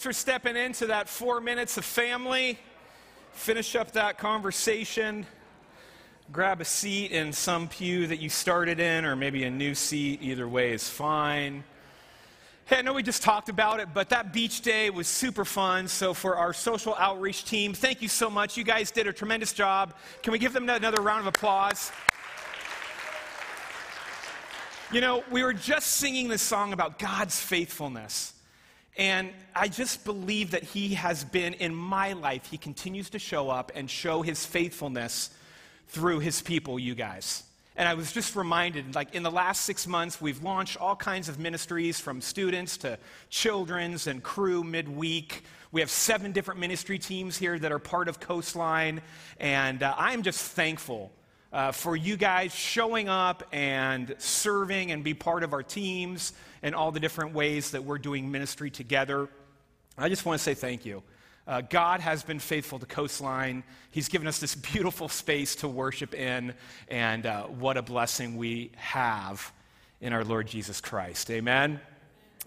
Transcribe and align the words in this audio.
for 0.00 0.14
stepping 0.14 0.56
into 0.56 0.86
that 0.86 1.10
four 1.10 1.42
minutes 1.42 1.76
of 1.76 1.84
family. 1.84 2.58
Finish 3.32 3.76
up 3.76 3.92
that 3.92 4.16
conversation. 4.16 5.26
Grab 6.32 6.62
a 6.62 6.64
seat 6.64 7.10
in 7.10 7.34
some 7.34 7.68
pew 7.68 8.06
that 8.06 8.18
you 8.18 8.30
started 8.30 8.80
in, 8.80 9.04
or 9.04 9.14
maybe 9.14 9.44
a 9.44 9.50
new 9.50 9.74
seat. 9.74 10.22
Either 10.22 10.48
way 10.48 10.72
is 10.72 10.88
fine. 10.88 11.62
Hey, 12.64 12.78
I 12.78 12.82
know 12.82 12.94
we 12.94 13.02
just 13.02 13.20
talked 13.20 13.50
about 13.50 13.78
it, 13.78 13.88
but 13.92 14.08
that 14.08 14.32
beach 14.32 14.62
day 14.62 14.88
was 14.88 15.06
super 15.06 15.44
fun. 15.44 15.86
So, 15.86 16.14
for 16.14 16.34
our 16.36 16.54
social 16.54 16.94
outreach 16.94 17.44
team, 17.44 17.74
thank 17.74 18.00
you 18.00 18.08
so 18.08 18.30
much. 18.30 18.56
You 18.56 18.64
guys 18.64 18.90
did 18.90 19.06
a 19.06 19.12
tremendous 19.12 19.52
job. 19.52 19.94
Can 20.22 20.32
we 20.32 20.38
give 20.38 20.54
them 20.54 20.66
another 20.66 21.02
round 21.02 21.20
of 21.20 21.26
applause? 21.26 21.92
You 24.92 25.02
know, 25.02 25.24
we 25.30 25.42
were 25.42 25.52
just 25.52 25.88
singing 25.88 26.28
this 26.28 26.40
song 26.40 26.72
about 26.72 26.98
God's 26.98 27.38
faithfulness. 27.38 28.32
And 29.00 29.30
I 29.56 29.68
just 29.68 30.04
believe 30.04 30.50
that 30.50 30.62
He 30.62 30.92
has 30.92 31.24
been 31.24 31.54
in 31.54 31.74
my 31.74 32.12
life. 32.12 32.44
He 32.50 32.58
continues 32.58 33.08
to 33.10 33.18
show 33.18 33.48
up 33.48 33.72
and 33.74 33.90
show 33.90 34.20
His 34.20 34.44
faithfulness 34.44 35.30
through 35.88 36.18
His 36.18 36.42
people, 36.42 36.78
you 36.78 36.94
guys. 36.94 37.44
And 37.76 37.88
I 37.88 37.94
was 37.94 38.12
just 38.12 38.36
reminded, 38.36 38.94
like 38.94 39.14
in 39.14 39.22
the 39.22 39.30
last 39.30 39.64
six 39.64 39.86
months, 39.86 40.20
we've 40.20 40.42
launched 40.42 40.76
all 40.76 40.94
kinds 40.94 41.30
of 41.30 41.38
ministries 41.38 41.98
from 41.98 42.20
students 42.20 42.76
to 42.78 42.98
children's 43.30 44.06
and 44.06 44.22
crew 44.22 44.62
midweek. 44.62 45.44
We 45.72 45.80
have 45.80 45.88
seven 45.88 46.32
different 46.32 46.60
ministry 46.60 46.98
teams 46.98 47.38
here 47.38 47.58
that 47.58 47.72
are 47.72 47.78
part 47.78 48.06
of 48.06 48.20
Coastline. 48.20 49.00
And 49.38 49.82
uh, 49.82 49.94
I'm 49.96 50.22
just 50.22 50.44
thankful 50.44 51.10
uh, 51.52 51.72
for 51.72 51.96
you 51.96 52.16
guys 52.16 52.54
showing 52.54 53.08
up 53.08 53.42
and 53.52 54.14
serving 54.18 54.92
and 54.92 55.02
be 55.02 55.14
part 55.14 55.42
of 55.42 55.52
our 55.52 55.62
teams 55.62 56.32
and 56.62 56.74
all 56.74 56.92
the 56.92 57.00
different 57.00 57.34
ways 57.34 57.72
that 57.72 57.84
we're 57.84 57.98
doing 57.98 58.30
ministry 58.30 58.70
together. 58.70 59.28
I 59.98 60.08
just 60.08 60.24
want 60.24 60.38
to 60.38 60.42
say 60.42 60.54
thank 60.54 60.84
you. 60.84 61.02
Uh, 61.46 61.62
God 61.62 62.00
has 62.00 62.22
been 62.22 62.38
faithful 62.38 62.78
to 62.78 62.86
Coastline. 62.86 63.64
He's 63.90 64.08
given 64.08 64.28
us 64.28 64.38
this 64.38 64.54
beautiful 64.72 65.08
space 65.08 65.56
to 65.56 65.68
worship 65.68 66.14
in, 66.14 66.54
and 66.88 67.26
uh, 67.26 67.44
what 67.44 67.76
a 67.76 67.82
blessing 67.82 68.36
we 68.36 68.70
have 68.76 69.52
in 70.00 70.12
our 70.12 70.24
Lord 70.24 70.46
Jesus 70.46 70.80
Christ. 70.80 71.30
Amen. 71.30 71.80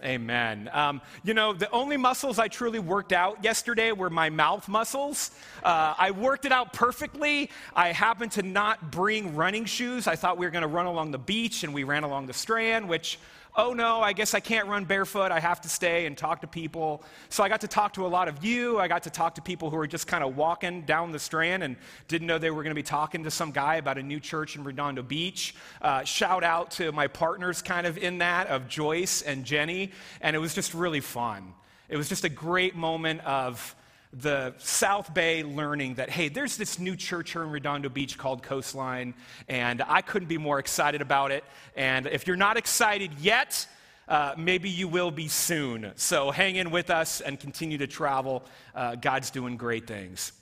Amen. 0.01 0.69
Um, 0.73 1.01
you 1.23 1.33
know, 1.33 1.53
the 1.53 1.69
only 1.71 1.97
muscles 1.97 2.39
I 2.39 2.47
truly 2.47 2.79
worked 2.79 3.13
out 3.13 3.43
yesterday 3.43 3.91
were 3.91 4.09
my 4.09 4.29
mouth 4.29 4.67
muscles. 4.67 5.31
Uh, 5.63 5.93
I 5.97 6.11
worked 6.11 6.45
it 6.45 6.51
out 6.51 6.73
perfectly. 6.73 7.49
I 7.75 7.91
happened 7.93 8.33
to 8.33 8.43
not 8.43 8.91
bring 8.91 9.35
running 9.35 9.65
shoes. 9.65 10.07
I 10.07 10.15
thought 10.15 10.37
we 10.37 10.45
were 10.45 10.51
going 10.51 10.63
to 10.63 10.67
run 10.67 10.87
along 10.87 11.11
the 11.11 11.19
beach, 11.19 11.63
and 11.63 11.73
we 11.73 11.83
ran 11.83 12.03
along 12.03 12.25
the 12.25 12.33
strand, 12.33 12.89
which 12.89 13.19
oh 13.55 13.73
no, 13.73 14.01
I 14.01 14.13
guess 14.13 14.33
I 14.33 14.39
can't 14.39 14.67
run 14.67 14.85
barefoot. 14.85 15.31
I 15.31 15.39
have 15.39 15.61
to 15.61 15.69
stay 15.69 16.05
and 16.05 16.17
talk 16.17 16.41
to 16.41 16.47
people. 16.47 17.03
So 17.29 17.43
I 17.43 17.49
got 17.49 17.61
to 17.61 17.67
talk 17.67 17.93
to 17.93 18.05
a 18.05 18.07
lot 18.07 18.27
of 18.27 18.43
you. 18.43 18.79
I 18.79 18.87
got 18.87 19.03
to 19.03 19.09
talk 19.09 19.35
to 19.35 19.41
people 19.41 19.69
who 19.69 19.77
were 19.77 19.87
just 19.87 20.07
kind 20.07 20.23
of 20.23 20.35
walking 20.35 20.81
down 20.83 21.11
the 21.11 21.19
strand 21.19 21.63
and 21.63 21.75
didn't 22.07 22.27
know 22.27 22.37
they 22.37 22.51
were 22.51 22.63
going 22.63 22.71
to 22.71 22.75
be 22.75 22.83
talking 22.83 23.23
to 23.23 23.31
some 23.31 23.51
guy 23.51 23.75
about 23.75 23.97
a 23.97 24.03
new 24.03 24.19
church 24.19 24.55
in 24.55 24.63
Redondo 24.63 25.03
Beach. 25.03 25.55
Uh, 25.81 26.03
shout 26.03 26.43
out 26.43 26.71
to 26.71 26.91
my 26.91 27.07
partners 27.07 27.61
kind 27.61 27.85
of 27.85 27.97
in 27.97 28.19
that 28.19 28.47
of 28.47 28.67
Joyce 28.67 29.21
and 29.21 29.45
Jenny. 29.45 29.91
And 30.21 30.35
it 30.35 30.39
was 30.39 30.53
just 30.55 30.73
really 30.73 31.01
fun. 31.01 31.53
It 31.89 31.97
was 31.97 32.09
just 32.09 32.23
a 32.23 32.29
great 32.29 32.75
moment 32.75 33.21
of 33.21 33.75
the 34.13 34.53
South 34.59 35.13
Bay 35.13 35.43
learning 35.43 35.95
that, 35.95 36.09
hey, 36.09 36.29
there's 36.29 36.55
this 36.55 36.77
new 36.77 36.95
church 36.95 37.31
here 37.31 37.43
in 37.43 37.49
Redondo 37.49 37.89
Beach 37.89 38.17
called 38.17 38.43
Coastline, 38.43 39.15
and 39.47 39.81
I 39.87 40.01
couldn't 40.01 40.27
be 40.27 40.37
more 40.37 40.59
excited 40.59 41.01
about 41.01 41.31
it. 41.31 41.43
And 41.75 42.05
if 42.05 42.27
you're 42.27 42.35
not 42.35 42.55
excited 42.55 43.11
yet, 43.19 43.67
uh, 44.07 44.35
maybe 44.37 44.69
you 44.69 44.87
will 44.87 45.11
be 45.11 45.27
soon. 45.27 45.91
So 45.95 46.29
hang 46.29 46.57
in 46.57 46.69
with 46.69 46.89
us 46.89 47.21
and 47.21 47.39
continue 47.39 47.77
to 47.79 47.87
travel. 47.87 48.43
Uh, 48.75 48.95
God's 48.95 49.31
doing 49.31 49.57
great 49.57 49.87
things. 49.87 50.33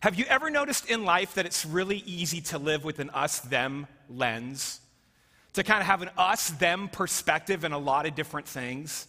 Have 0.00 0.14
you 0.14 0.24
ever 0.26 0.50
noticed 0.50 0.88
in 0.88 1.04
life 1.04 1.34
that 1.34 1.46
it's 1.46 1.66
really 1.66 2.02
easy 2.06 2.40
to 2.42 2.58
live 2.58 2.84
with 2.84 3.00
an 3.00 3.10
us 3.10 3.40
them 3.40 3.86
lens? 4.08 4.80
To 5.54 5.64
kind 5.64 5.80
of 5.80 5.86
have 5.86 6.02
an 6.02 6.10
us 6.18 6.50
them 6.50 6.88
perspective 6.88 7.64
in 7.64 7.72
a 7.72 7.78
lot 7.78 8.06
of 8.06 8.14
different 8.14 8.46
things? 8.46 9.08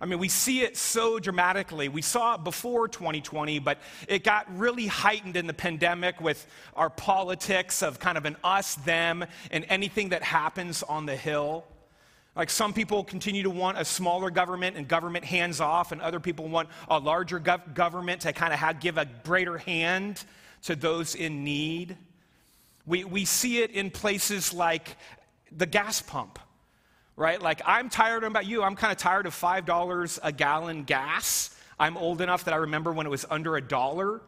I 0.00 0.06
mean, 0.06 0.20
we 0.20 0.28
see 0.28 0.60
it 0.60 0.76
so 0.76 1.18
dramatically. 1.18 1.88
We 1.88 2.02
saw 2.02 2.36
it 2.36 2.44
before 2.44 2.86
2020, 2.86 3.58
but 3.58 3.78
it 4.06 4.22
got 4.22 4.46
really 4.56 4.86
heightened 4.86 5.36
in 5.36 5.48
the 5.48 5.54
pandemic 5.54 6.20
with 6.20 6.46
our 6.76 6.88
politics 6.88 7.82
of 7.82 7.98
kind 7.98 8.16
of 8.16 8.24
an 8.24 8.36
us, 8.44 8.76
them, 8.76 9.24
and 9.50 9.66
anything 9.68 10.10
that 10.10 10.22
happens 10.22 10.84
on 10.84 11.06
the 11.06 11.16
Hill. 11.16 11.64
Like 12.36 12.50
some 12.50 12.72
people 12.72 13.02
continue 13.02 13.42
to 13.42 13.50
want 13.50 13.78
a 13.78 13.84
smaller 13.84 14.30
government 14.30 14.76
and 14.76 14.86
government 14.86 15.24
hands 15.24 15.60
off, 15.60 15.90
and 15.90 16.00
other 16.00 16.20
people 16.20 16.48
want 16.48 16.68
a 16.88 16.98
larger 16.98 17.40
gov- 17.40 17.74
government 17.74 18.20
to 18.20 18.32
kind 18.32 18.54
of 18.54 18.80
give 18.80 18.98
a 18.98 19.06
greater 19.24 19.58
hand 19.58 20.24
to 20.62 20.76
those 20.76 21.16
in 21.16 21.42
need. 21.42 21.96
We, 22.86 23.02
we 23.02 23.24
see 23.24 23.62
it 23.62 23.72
in 23.72 23.90
places 23.90 24.54
like 24.54 24.96
the 25.50 25.66
gas 25.66 26.00
pump 26.00 26.38
right? 27.18 27.42
Like, 27.42 27.60
I'm 27.66 27.90
tired 27.90 28.22
about 28.22 28.46
you. 28.46 28.62
I'm 28.62 28.76
kind 28.76 28.92
of 28.92 28.96
tired 28.96 29.26
of 29.26 29.34
$5 29.34 30.18
a 30.22 30.32
gallon 30.32 30.84
gas. 30.84 31.54
I'm 31.78 31.96
old 31.96 32.20
enough 32.20 32.44
that 32.44 32.54
I 32.54 32.58
remember 32.58 32.92
when 32.92 33.06
it 33.06 33.10
was 33.10 33.26
under 33.28 33.56
a 33.56 33.60
dollar. 33.60 34.22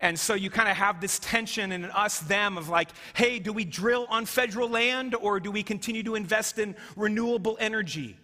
And 0.00 0.18
so 0.18 0.34
you 0.34 0.48
kind 0.48 0.68
of 0.68 0.76
have 0.76 1.00
this 1.00 1.18
tension 1.18 1.72
in 1.72 1.86
us 1.86 2.20
them 2.20 2.56
of 2.56 2.68
like, 2.68 2.90
hey, 3.14 3.40
do 3.40 3.52
we 3.52 3.64
drill 3.64 4.06
on 4.08 4.26
federal 4.26 4.68
land 4.68 5.14
or 5.14 5.40
do 5.40 5.50
we 5.50 5.62
continue 5.62 6.04
to 6.04 6.14
invest 6.14 6.58
in 6.58 6.76
renewable 6.94 7.56
energy? 7.58 8.16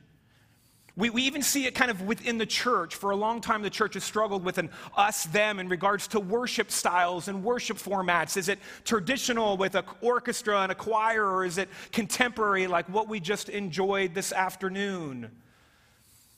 We, 0.95 1.09
we 1.09 1.23
even 1.23 1.41
see 1.41 1.67
it 1.67 1.75
kind 1.75 1.91
of 1.91 2.03
within 2.03 2.37
the 2.37 2.45
church. 2.45 2.97
For 2.97 3.11
a 3.11 3.17
long 3.17 3.41
time, 3.41 3.63
the 3.63 3.71
church 3.71 3.95
has 3.95 4.05
struggled 4.05 4.45
with 4.45 4.59
an 4.59 4.69
us 4.95 5.25
them 5.25 5.59
in 5.59 5.69
regards 5.69 6.07
to 6.09 6.21
worship 6.21 6.71
styles 6.71 7.29
and 7.29 7.43
worship 7.43 7.79
formats. 7.79 8.37
Is 8.37 8.49
it 8.49 8.59
traditional 8.85 9.57
with 9.57 9.75
an 9.75 9.85
orchestra 10.03 10.61
and 10.61 10.71
a 10.71 10.75
choir, 10.75 11.25
or 11.25 11.45
is 11.47 11.57
it 11.57 11.71
contemporary 11.93 12.67
like 12.67 12.87
what 12.91 13.09
we 13.09 13.21
just 13.21 13.49
enjoyed 13.49 14.13
this 14.13 14.33
afternoon? 14.33 15.31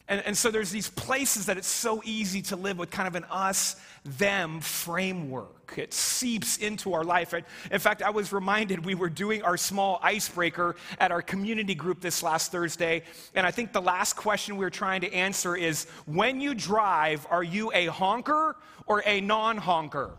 And, 0.09 0.23
and 0.27 0.37
so 0.37 0.51
there's 0.51 0.71
these 0.71 0.91
places 0.91 1.47
that 1.47 1.57
it's 1.57 1.69
so 1.69 2.03
easy 2.05 2.43
to 2.43 2.57
live 2.57 2.79
with 2.79 2.91
kind 2.91 3.09
of 3.09 3.15
an 3.15 3.25
us 3.25 3.77
them 4.05 4.61
framework. 4.61 5.75
It 5.79 5.95
seeps 5.95 6.59
into 6.59 6.93
our 6.93 7.05
life. 7.05 7.33
In 7.71 7.79
fact, 7.79 8.03
I 8.03 8.11
was 8.11 8.31
reminded 8.33 8.85
we 8.85 8.95
were 8.95 9.09
doing 9.09 9.43
our 9.43 9.57
small 9.57 9.99
icebreaker 10.03 10.77
at 11.01 11.11
our 11.11 11.23
community 11.23 11.75
group 11.75 12.03
this 12.03 12.23
last 12.23 12.53
Thursday. 12.53 13.03
And 13.35 13.47
I 13.47 13.51
think 13.51 13.73
the 13.73 13.81
last 13.81 14.15
question 14.15 14.57
we 14.57 14.65
were 14.65 14.71
trying 14.71 15.01
to 15.01 15.13
answer 15.13 15.57
is 15.57 15.87
when 16.05 16.39
you 16.39 16.55
drive, 16.55 17.27
are 17.31 17.43
you 17.43 17.73
a 17.73 17.87
honker 17.87 18.57
or 18.87 19.03
a 19.07 19.23
non 19.23 19.57
honker? 19.57 20.11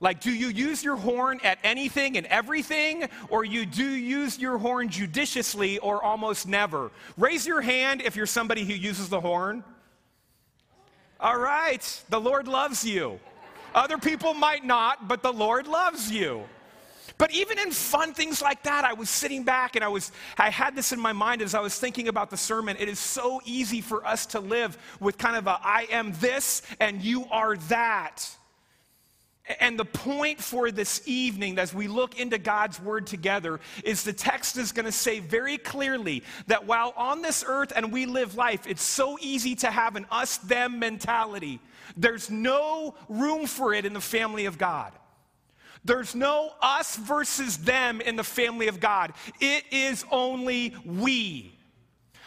Like, 0.00 0.20
do 0.20 0.32
you 0.32 0.48
use 0.48 0.82
your 0.82 0.96
horn 0.96 1.40
at 1.44 1.58
anything 1.62 2.16
and 2.16 2.26
everything, 2.26 3.08
or 3.28 3.44
you 3.44 3.66
do 3.66 3.84
use 3.84 4.38
your 4.38 4.56
horn 4.56 4.88
judiciously 4.88 5.78
or 5.78 6.02
almost 6.02 6.48
never? 6.48 6.90
Raise 7.18 7.46
your 7.46 7.60
hand 7.60 8.00
if 8.00 8.16
you're 8.16 8.24
somebody 8.24 8.64
who 8.64 8.72
uses 8.72 9.10
the 9.10 9.20
horn. 9.20 9.62
All 11.20 11.38
right, 11.38 12.02
the 12.08 12.18
Lord 12.18 12.48
loves 12.48 12.82
you. 12.82 13.20
Other 13.74 13.98
people 13.98 14.32
might 14.32 14.64
not, 14.64 15.06
but 15.06 15.22
the 15.22 15.32
Lord 15.32 15.66
loves 15.66 16.10
you. 16.10 16.44
But 17.18 17.32
even 17.32 17.58
in 17.58 17.70
fun 17.70 18.14
things 18.14 18.40
like 18.40 18.62
that, 18.62 18.86
I 18.86 18.94
was 18.94 19.10
sitting 19.10 19.42
back 19.42 19.76
and 19.76 19.84
I 19.84 19.88
was 19.88 20.10
I 20.38 20.48
had 20.48 20.74
this 20.74 20.92
in 20.92 20.98
my 20.98 21.12
mind 21.12 21.42
as 21.42 21.54
I 21.54 21.60
was 21.60 21.78
thinking 21.78 22.08
about 22.08 22.30
the 22.30 22.38
sermon. 22.38 22.78
It 22.80 22.88
is 22.88 22.98
so 22.98 23.42
easy 23.44 23.82
for 23.82 24.06
us 24.06 24.24
to 24.26 24.40
live 24.40 24.78
with 25.00 25.18
kind 25.18 25.36
of 25.36 25.46
a 25.46 25.58
I 25.62 25.86
am 25.90 26.14
this 26.20 26.62
and 26.80 27.02
you 27.02 27.26
are 27.30 27.58
that. 27.68 28.26
And 29.58 29.78
the 29.78 29.84
point 29.84 30.40
for 30.40 30.70
this 30.70 31.02
evening, 31.06 31.58
as 31.58 31.74
we 31.74 31.88
look 31.88 32.20
into 32.20 32.38
God's 32.38 32.80
word 32.80 33.06
together, 33.06 33.58
is 33.82 34.04
the 34.04 34.12
text 34.12 34.56
is 34.56 34.70
going 34.70 34.86
to 34.86 34.92
say 34.92 35.18
very 35.18 35.58
clearly 35.58 36.22
that 36.46 36.66
while 36.66 36.92
on 36.96 37.22
this 37.22 37.44
earth 37.46 37.72
and 37.74 37.92
we 37.92 38.06
live 38.06 38.36
life, 38.36 38.66
it's 38.66 38.82
so 38.82 39.18
easy 39.20 39.54
to 39.56 39.70
have 39.70 39.96
an 39.96 40.06
us 40.10 40.36
them 40.38 40.78
mentality. 40.78 41.58
There's 41.96 42.30
no 42.30 42.94
room 43.08 43.46
for 43.46 43.74
it 43.74 43.84
in 43.84 43.92
the 43.92 44.00
family 44.00 44.44
of 44.44 44.58
God. 44.58 44.92
There's 45.84 46.14
no 46.14 46.52
us 46.60 46.96
versus 46.96 47.56
them 47.58 48.00
in 48.00 48.16
the 48.16 48.24
family 48.24 48.68
of 48.68 48.80
God. 48.80 49.14
It 49.40 49.64
is 49.70 50.04
only 50.10 50.74
we. 50.84 51.58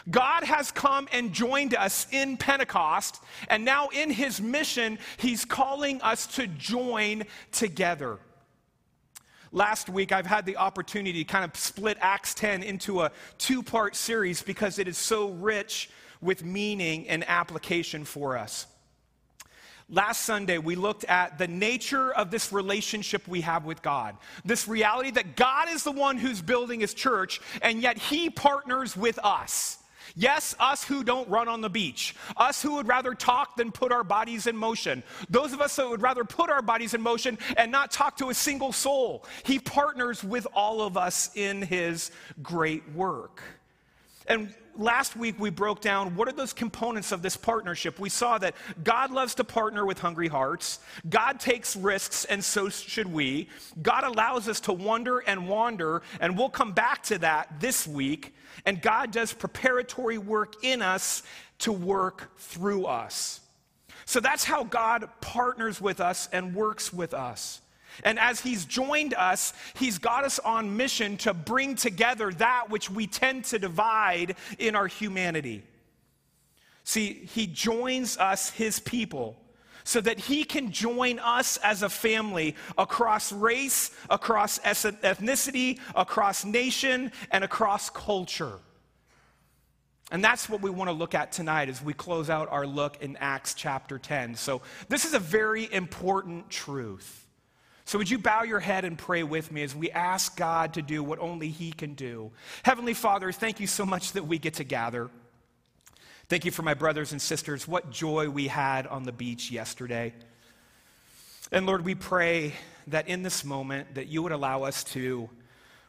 God 0.09 0.43
has 0.43 0.71
come 0.71 1.07
and 1.11 1.31
joined 1.31 1.75
us 1.75 2.07
in 2.11 2.37
Pentecost, 2.37 3.21
and 3.47 3.63
now 3.63 3.87
in 3.89 4.09
his 4.09 4.41
mission, 4.41 4.99
he's 5.17 5.45
calling 5.45 6.01
us 6.01 6.27
to 6.35 6.47
join 6.47 7.23
together. 7.51 8.19
Last 9.51 9.87
week, 9.87 10.11
I've 10.11 10.25
had 10.25 10.45
the 10.45 10.57
opportunity 10.57 11.23
to 11.23 11.31
kind 11.31 11.45
of 11.45 11.55
split 11.55 11.97
Acts 12.01 12.33
10 12.33 12.63
into 12.63 13.01
a 13.01 13.11
two 13.37 13.61
part 13.61 13.95
series 13.95 14.41
because 14.41 14.79
it 14.79 14.87
is 14.87 14.97
so 14.97 15.29
rich 15.29 15.89
with 16.21 16.43
meaning 16.43 17.07
and 17.07 17.23
application 17.27 18.03
for 18.03 18.37
us. 18.37 18.65
Last 19.89 20.21
Sunday, 20.21 20.57
we 20.57 20.75
looked 20.75 21.03
at 21.05 21.37
the 21.37 21.47
nature 21.47 22.11
of 22.13 22.31
this 22.31 22.51
relationship 22.51 23.27
we 23.27 23.41
have 23.41 23.65
with 23.65 23.83
God. 23.83 24.17
This 24.43 24.67
reality 24.67 25.11
that 25.11 25.35
God 25.35 25.69
is 25.69 25.83
the 25.83 25.91
one 25.91 26.17
who's 26.17 26.41
building 26.41 26.79
his 26.79 26.93
church, 26.95 27.39
and 27.61 27.81
yet 27.81 27.97
he 27.97 28.31
partners 28.31 28.97
with 28.97 29.19
us. 29.23 29.82
Yes, 30.15 30.55
us 30.59 30.83
who 30.83 31.03
don't 31.03 31.27
run 31.29 31.47
on 31.47 31.61
the 31.61 31.69
beach, 31.69 32.15
us 32.37 32.61
who 32.61 32.75
would 32.75 32.87
rather 32.87 33.13
talk 33.13 33.55
than 33.55 33.71
put 33.71 33.91
our 33.91 34.03
bodies 34.03 34.47
in 34.47 34.55
motion, 34.55 35.03
those 35.29 35.53
of 35.53 35.61
us 35.61 35.75
that 35.75 35.89
would 35.89 36.01
rather 36.01 36.23
put 36.23 36.49
our 36.49 36.61
bodies 36.61 36.93
in 36.93 37.01
motion 37.01 37.37
and 37.57 37.71
not 37.71 37.91
talk 37.91 38.17
to 38.17 38.29
a 38.29 38.33
single 38.33 38.71
soul. 38.71 39.25
He 39.43 39.59
partners 39.59 40.23
with 40.23 40.47
all 40.53 40.81
of 40.81 40.97
us 40.97 41.29
in 41.35 41.61
his 41.61 42.11
great 42.41 42.87
work. 42.93 43.41
And 44.27 44.53
last 44.75 45.15
week 45.15 45.39
we 45.39 45.49
broke 45.49 45.81
down 45.81 46.15
what 46.15 46.27
are 46.27 46.33
those 46.33 46.53
components 46.53 47.11
of 47.11 47.21
this 47.21 47.37
partnership. 47.37 47.99
We 47.99 48.09
saw 48.09 48.37
that 48.39 48.55
God 48.83 49.11
loves 49.11 49.35
to 49.35 49.43
partner 49.43 49.85
with 49.85 49.99
hungry 49.99 50.27
hearts. 50.27 50.79
God 51.09 51.39
takes 51.39 51.75
risks, 51.75 52.25
and 52.25 52.43
so 52.43 52.69
should 52.69 53.11
we. 53.11 53.49
God 53.81 54.03
allows 54.03 54.47
us 54.47 54.59
to 54.61 54.73
wonder 54.73 55.19
and 55.19 55.47
wander, 55.47 56.01
and 56.19 56.37
we'll 56.37 56.49
come 56.49 56.71
back 56.73 57.03
to 57.03 57.17
that 57.19 57.59
this 57.59 57.87
week. 57.87 58.33
And 58.65 58.81
God 58.81 59.11
does 59.11 59.33
preparatory 59.33 60.17
work 60.17 60.63
in 60.63 60.81
us 60.81 61.23
to 61.59 61.71
work 61.71 62.37
through 62.37 62.85
us. 62.85 63.41
So 64.05 64.19
that's 64.19 64.43
how 64.43 64.63
God 64.63 65.09
partners 65.21 65.79
with 65.79 66.01
us 66.01 66.27
and 66.31 66.53
works 66.53 66.91
with 66.91 67.13
us. 67.13 67.61
And 68.03 68.19
as 68.19 68.41
He's 68.41 68.65
joined 68.65 69.13
us, 69.13 69.53
He's 69.75 69.97
got 69.97 70.23
us 70.23 70.39
on 70.39 70.75
mission 70.77 71.17
to 71.17 71.33
bring 71.33 71.75
together 71.75 72.31
that 72.33 72.69
which 72.69 72.89
we 72.89 73.07
tend 73.07 73.45
to 73.45 73.59
divide 73.59 74.35
in 74.59 74.75
our 74.75 74.87
humanity. 74.87 75.63
See, 76.83 77.13
He 77.13 77.47
joins 77.47 78.17
us, 78.17 78.49
His 78.49 78.79
people, 78.79 79.37
so 79.83 80.01
that 80.01 80.19
He 80.19 80.43
can 80.43 80.71
join 80.71 81.19
us 81.19 81.57
as 81.57 81.83
a 81.83 81.89
family 81.89 82.55
across 82.77 83.31
race, 83.31 83.91
across 84.09 84.59
ethnicity, 84.59 85.79
across 85.95 86.45
nation, 86.45 87.11
and 87.31 87.43
across 87.43 87.89
culture. 87.89 88.59
And 90.11 90.23
that's 90.23 90.47
what 90.47 90.61
we 90.61 90.69
want 90.69 90.89
to 90.89 90.93
look 90.93 91.15
at 91.15 91.31
tonight 91.31 91.69
as 91.69 91.81
we 91.81 91.93
close 91.93 92.29
out 92.29 92.47
our 92.51 92.67
look 92.67 93.01
in 93.01 93.17
Acts 93.17 93.53
chapter 93.55 93.97
10. 93.97 94.35
So, 94.35 94.61
this 94.89 95.05
is 95.05 95.13
a 95.13 95.19
very 95.19 95.71
important 95.73 96.49
truth. 96.49 97.22
So, 97.93 97.99
would 97.99 98.09
you 98.09 98.17
bow 98.17 98.41
your 98.41 98.59
head 98.59 98.85
and 98.85 98.97
pray 98.97 99.21
with 99.21 99.51
me 99.51 99.61
as 99.61 99.75
we 99.75 99.91
ask 99.91 100.35
God 100.35 100.73
to 100.73 100.81
do 100.81 101.03
what 101.03 101.19
only 101.19 101.49
He 101.49 101.71
can 101.71 101.93
do? 101.93 102.31
Heavenly 102.63 102.95
Father, 102.95 103.31
thank 103.31 103.59
you 103.59 103.67
so 103.67 103.85
much 103.85 104.13
that 104.13 104.25
we 104.25 104.39
get 104.39 104.55
to 104.55 104.63
gather. 104.63 105.11
Thank 106.27 106.43
you 106.43 106.49
for 106.49 106.63
my 106.63 106.73
brothers 106.73 107.11
and 107.11 107.21
sisters. 107.21 107.67
What 107.67 107.91
joy 107.91 108.31
we 108.31 108.47
had 108.47 108.87
on 108.87 109.03
the 109.03 109.11
beach 109.11 109.51
yesterday. 109.51 110.11
And 111.51 111.67
Lord, 111.67 111.85
we 111.85 111.93
pray 111.93 112.53
that 112.87 113.09
in 113.09 113.21
this 113.21 113.45
moment 113.45 113.93
that 113.93 114.07
you 114.07 114.23
would 114.23 114.31
allow 114.31 114.63
us 114.63 114.83
to 114.85 115.29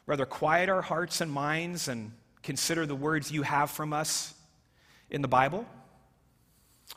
rather 0.05 0.27
quiet 0.27 0.69
our 0.69 0.83
hearts 0.83 1.21
and 1.21 1.31
minds 1.31 1.87
and 1.87 2.11
consider 2.43 2.85
the 2.85 2.93
words 2.93 3.31
you 3.31 3.41
have 3.41 3.71
from 3.71 3.93
us 3.93 4.35
in 5.09 5.23
the 5.23 5.27
Bible. 5.27 5.65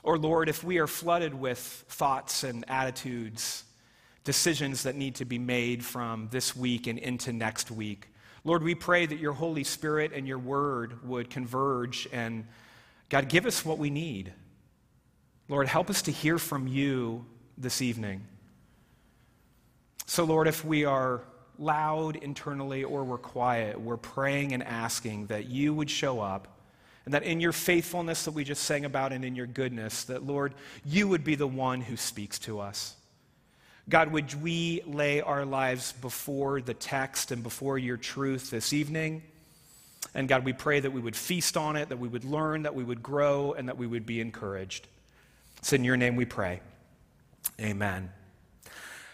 Or 0.02 0.18
Lord, 0.18 0.50
if 0.50 0.62
we 0.62 0.76
are 0.76 0.86
flooded 0.86 1.32
with 1.32 1.58
thoughts 1.88 2.44
and 2.44 2.62
attitudes 2.68 3.64
decisions 4.28 4.82
that 4.82 4.94
need 4.94 5.14
to 5.14 5.24
be 5.24 5.38
made 5.38 5.82
from 5.82 6.28
this 6.30 6.54
week 6.54 6.86
and 6.86 6.98
into 6.98 7.32
next 7.32 7.70
week. 7.70 8.08
Lord, 8.44 8.62
we 8.62 8.74
pray 8.74 9.06
that 9.06 9.18
your 9.18 9.32
Holy 9.32 9.64
Spirit 9.64 10.12
and 10.12 10.28
your 10.28 10.38
word 10.38 11.02
would 11.08 11.30
converge 11.30 12.06
and, 12.12 12.46
God, 13.08 13.30
give 13.30 13.46
us 13.46 13.64
what 13.64 13.78
we 13.78 13.88
need. 13.88 14.34
Lord, 15.48 15.66
help 15.66 15.88
us 15.88 16.02
to 16.02 16.10
hear 16.10 16.36
from 16.36 16.66
you 16.66 17.24
this 17.56 17.80
evening. 17.80 18.26
So, 20.04 20.24
Lord, 20.24 20.46
if 20.46 20.62
we 20.62 20.84
are 20.84 21.22
loud 21.58 22.16
internally 22.16 22.84
or 22.84 23.04
we're 23.04 23.16
quiet, 23.16 23.80
we're 23.80 23.96
praying 23.96 24.52
and 24.52 24.62
asking 24.62 25.28
that 25.28 25.46
you 25.46 25.72
would 25.72 25.88
show 25.88 26.20
up 26.20 26.48
and 27.06 27.14
that 27.14 27.22
in 27.22 27.40
your 27.40 27.52
faithfulness 27.52 28.26
that 28.26 28.32
we 28.32 28.44
just 28.44 28.64
sang 28.64 28.84
about 28.84 29.10
and 29.14 29.24
in 29.24 29.34
your 29.34 29.46
goodness, 29.46 30.04
that, 30.04 30.22
Lord, 30.22 30.52
you 30.84 31.08
would 31.08 31.24
be 31.24 31.34
the 31.34 31.46
one 31.46 31.80
who 31.80 31.96
speaks 31.96 32.38
to 32.40 32.60
us. 32.60 32.94
God, 33.88 34.12
would 34.12 34.34
we 34.42 34.82
lay 34.86 35.22
our 35.22 35.46
lives 35.46 35.92
before 35.92 36.60
the 36.60 36.74
text 36.74 37.30
and 37.32 37.42
before 37.42 37.78
your 37.78 37.96
truth 37.96 38.50
this 38.50 38.74
evening? 38.74 39.22
And 40.14 40.28
God, 40.28 40.44
we 40.44 40.52
pray 40.52 40.80
that 40.80 40.90
we 40.90 41.00
would 41.00 41.16
feast 41.16 41.56
on 41.56 41.74
it, 41.74 41.88
that 41.88 41.98
we 41.98 42.06
would 42.06 42.24
learn, 42.24 42.64
that 42.64 42.74
we 42.74 42.84
would 42.84 43.02
grow, 43.02 43.54
and 43.54 43.66
that 43.68 43.78
we 43.78 43.86
would 43.86 44.04
be 44.04 44.20
encouraged. 44.20 44.86
It's 45.56 45.72
in 45.72 45.84
your 45.84 45.96
name 45.96 46.16
we 46.16 46.26
pray. 46.26 46.60
Amen. 47.58 48.12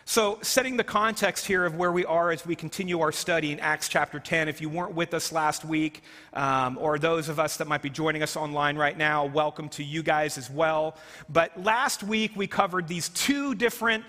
So, 0.07 0.39
setting 0.43 0.77
the 0.77 0.85
context 0.85 1.47
here 1.47 1.65
of 1.65 1.77
where 1.77 1.93
we 1.93 2.05
are 2.05 2.31
as 2.31 2.45
we 2.45 2.57
continue 2.57 3.01
our 3.01 3.13
study 3.13 3.53
in 3.53 3.61
Acts 3.61 3.89
chapter 3.89 4.19
10, 4.19 4.49
if 4.49 4.61
you 4.61 4.69
weren't 4.69 4.95
with 4.95 5.15
us 5.15 5.33
last 5.33 5.65
week, 5.65 6.03
um, 6.35 6.77
or 6.79 6.99
those 6.99 7.31
of 7.31 7.39
us 7.39 7.57
that 7.57 7.69
might 7.69 7.81
be 7.81 7.89
joining 7.89 8.23
us 8.23 8.37
online 8.37 8.77
right 8.77 8.99
now, 8.99 9.25
welcome 9.25 9.69
to 9.71 9.85
you 9.85 10.03
guys 10.03 10.37
as 10.37 10.51
well. 10.51 10.97
But 11.31 11.63
last 11.63 12.03
week 12.03 12.33
we 12.37 12.47
covered 12.47 12.87
these 12.87 13.09
two 13.09 13.55
different 13.55 14.05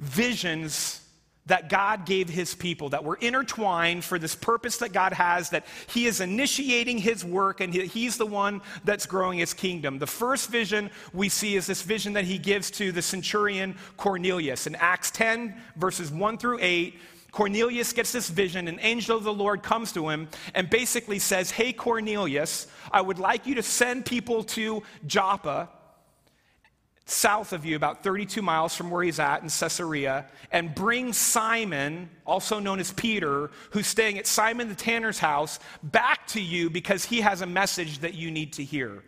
visions 0.00 1.00
that 1.46 1.68
God 1.68 2.06
gave 2.06 2.28
his 2.28 2.54
people 2.54 2.90
that 2.90 3.02
were 3.02 3.16
intertwined 3.16 4.04
for 4.04 4.18
this 4.18 4.34
purpose 4.34 4.78
that 4.78 4.92
God 4.92 5.12
has, 5.12 5.50
that 5.50 5.66
he 5.88 6.06
is 6.06 6.20
initiating 6.20 6.98
his 6.98 7.24
work 7.24 7.60
and 7.60 7.74
he's 7.74 8.16
the 8.16 8.26
one 8.26 8.60
that's 8.84 9.06
growing 9.06 9.38
his 9.38 9.52
kingdom. 9.52 9.98
The 9.98 10.06
first 10.06 10.50
vision 10.50 10.90
we 11.12 11.28
see 11.28 11.56
is 11.56 11.66
this 11.66 11.82
vision 11.82 12.12
that 12.12 12.24
he 12.24 12.38
gives 12.38 12.70
to 12.72 12.92
the 12.92 13.02
centurion 13.02 13.76
Cornelius. 13.96 14.66
In 14.66 14.76
Acts 14.76 15.10
10, 15.10 15.60
verses 15.76 16.10
1 16.10 16.38
through 16.38 16.58
8, 16.60 16.98
Cornelius 17.32 17.92
gets 17.92 18.12
this 18.12 18.28
vision, 18.28 18.68
an 18.68 18.78
angel 18.80 19.16
of 19.16 19.24
the 19.24 19.32
Lord 19.32 19.62
comes 19.62 19.92
to 19.92 20.08
him 20.08 20.28
and 20.54 20.68
basically 20.68 21.18
says, 21.18 21.50
Hey, 21.50 21.72
Cornelius, 21.72 22.66
I 22.90 23.00
would 23.00 23.18
like 23.18 23.46
you 23.46 23.56
to 23.56 23.62
send 23.62 24.04
people 24.04 24.44
to 24.44 24.82
Joppa 25.06 25.68
south 27.10 27.52
of 27.52 27.64
you, 27.64 27.76
about 27.76 28.02
32 28.02 28.42
miles 28.42 28.74
from 28.74 28.90
where 28.90 29.02
he's 29.02 29.18
at 29.18 29.42
in 29.42 29.48
Caesarea, 29.48 30.26
and 30.52 30.74
bring 30.74 31.12
Simon, 31.12 32.08
also 32.26 32.58
known 32.58 32.80
as 32.80 32.92
Peter, 32.92 33.50
who's 33.70 33.86
staying 33.86 34.18
at 34.18 34.26
Simon 34.26 34.68
the 34.68 34.74
tanner's 34.74 35.18
house, 35.18 35.58
back 35.82 36.26
to 36.28 36.40
you 36.40 36.70
because 36.70 37.04
he 37.04 37.20
has 37.20 37.40
a 37.40 37.46
message 37.46 37.98
that 38.00 38.14
you 38.14 38.30
need 38.30 38.52
to 38.54 38.64
hear. 38.64 39.02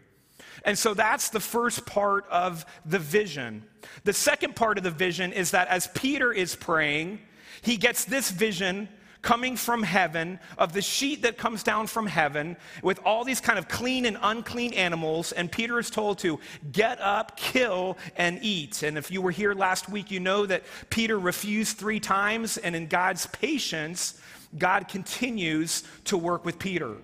And 0.65 0.79
so 0.79 0.95
that's 0.95 1.31
the 1.31 1.41
first 1.41 1.87
part 1.87 2.27
of 2.29 2.65
the 2.85 2.99
vision. 2.99 3.65
The 4.05 4.13
second 4.13 4.57
part 4.57 4.79
of 4.79 4.85
the 4.85 4.91
vision 4.91 5.33
is 5.33 5.53
that 5.53 5.69
as 5.69 5.89
Peter 5.89 6.33
is 6.33 6.55
praying, 6.55 7.21
he 7.63 7.77
gets 7.77 8.05
this 8.05 8.31
vision 8.31 8.89
coming 9.23 9.57
from 9.57 9.85
heaven, 9.85 10.39
of 10.59 10.73
the 10.73 10.83
sheet 10.83 11.23
that 11.23 11.39
comes 11.39 11.63
down 11.63 11.87
from 11.87 12.07
heaven 12.07 12.57
with 12.83 13.01
all 13.05 13.25
these 13.25 13.41
kind 13.41 13.59
of 13.59 13.69
clean 13.69 14.05
and 14.05 14.19
unclean 14.21 14.75
animals. 14.75 15.33
And 15.33 15.51
Peter 15.51 15.79
is 15.79 15.91
told 15.91 16.19
to 16.19 16.41
get 16.73 17.01
up, 17.01 17.37
kill, 17.37 17.97
and 18.17 18.41
eat. 18.43 18.83
And 18.83 18.99
if 18.99 19.11
you 19.11 19.23
were 19.23 19.31
here 19.31 19.55
last 19.55 19.89
week, 19.89 20.11
you 20.11 20.21
know 20.21 20.45
that 20.47 20.65
Peter 20.91 21.19
refused 21.19 21.79
three 21.79 22.01
times. 22.01 22.59
And 22.59 22.75
in 22.75 22.89
God's 22.89 23.27
patience, 23.27 24.21
God 24.59 24.89
continues 24.89 25.85
to 26.05 26.19
work 26.19 26.45
with 26.45 26.59
Peter. 26.59 26.97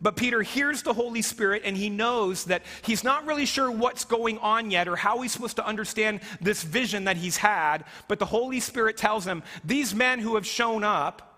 But 0.00 0.16
Peter 0.16 0.42
hears 0.42 0.82
the 0.82 0.92
Holy 0.92 1.22
Spirit 1.22 1.62
and 1.64 1.76
he 1.76 1.88
knows 1.88 2.44
that 2.44 2.62
he's 2.82 3.02
not 3.02 3.26
really 3.26 3.46
sure 3.46 3.70
what's 3.70 4.04
going 4.04 4.38
on 4.38 4.70
yet 4.70 4.88
or 4.88 4.96
how 4.96 5.20
he's 5.22 5.32
supposed 5.32 5.56
to 5.56 5.66
understand 5.66 6.20
this 6.40 6.62
vision 6.62 7.04
that 7.04 7.16
he's 7.16 7.38
had. 7.38 7.84
But 8.08 8.18
the 8.18 8.26
Holy 8.26 8.60
Spirit 8.60 8.96
tells 8.96 9.24
him, 9.24 9.42
These 9.64 9.94
men 9.94 10.18
who 10.18 10.34
have 10.34 10.46
shown 10.46 10.84
up, 10.84 11.35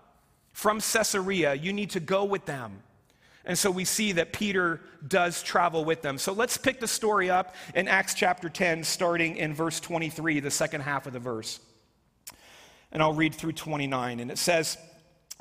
from 0.53 0.79
Caesarea, 0.79 1.53
you 1.53 1.73
need 1.73 1.91
to 1.91 1.99
go 1.99 2.25
with 2.25 2.45
them. 2.45 2.81
And 3.45 3.57
so 3.57 3.71
we 3.71 3.85
see 3.85 4.11
that 4.13 4.33
Peter 4.33 4.81
does 5.07 5.41
travel 5.41 5.85
with 5.85 6.01
them. 6.01 6.17
So 6.17 6.33
let's 6.33 6.57
pick 6.57 6.79
the 6.79 6.87
story 6.87 7.29
up 7.29 7.55
in 7.73 7.87
Acts 7.87 8.13
chapter 8.13 8.49
10, 8.49 8.83
starting 8.83 9.37
in 9.37 9.53
verse 9.53 9.79
23, 9.79 10.39
the 10.39 10.51
second 10.51 10.81
half 10.81 11.07
of 11.07 11.13
the 11.13 11.19
verse. 11.19 11.59
And 12.91 13.01
I'll 13.01 13.13
read 13.13 13.33
through 13.33 13.53
29. 13.53 14.19
And 14.19 14.29
it 14.29 14.37
says, 14.37 14.77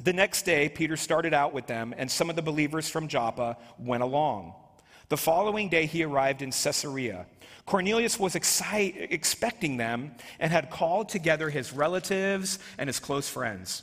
The 0.03 0.13
next 0.13 0.43
day, 0.43 0.69
Peter 0.69 0.97
started 0.97 1.35
out 1.35 1.53
with 1.53 1.67
them, 1.67 1.95
and 1.97 2.11
some 2.11 2.31
of 2.31 2.37
the 2.37 2.43
believers 2.43 2.89
from 2.89 3.09
Joppa 3.09 3.57
went 3.79 4.03
along. 4.03 4.55
The 5.09 5.17
following 5.17 5.69
day, 5.69 5.87
he 5.87 6.05
arrived 6.05 6.43
in 6.43 6.51
Caesarea. 6.51 7.27
Cornelius 7.67 8.19
was 8.19 8.35
excite- 8.35 8.97
expecting 9.11 9.77
them 9.77 10.15
and 10.39 10.53
had 10.53 10.71
called 10.71 11.09
together 11.09 11.51
his 11.51 11.73
relatives 11.73 12.59
and 12.79 12.89
his 12.89 12.99
close 12.99 13.29
friends. 13.29 13.83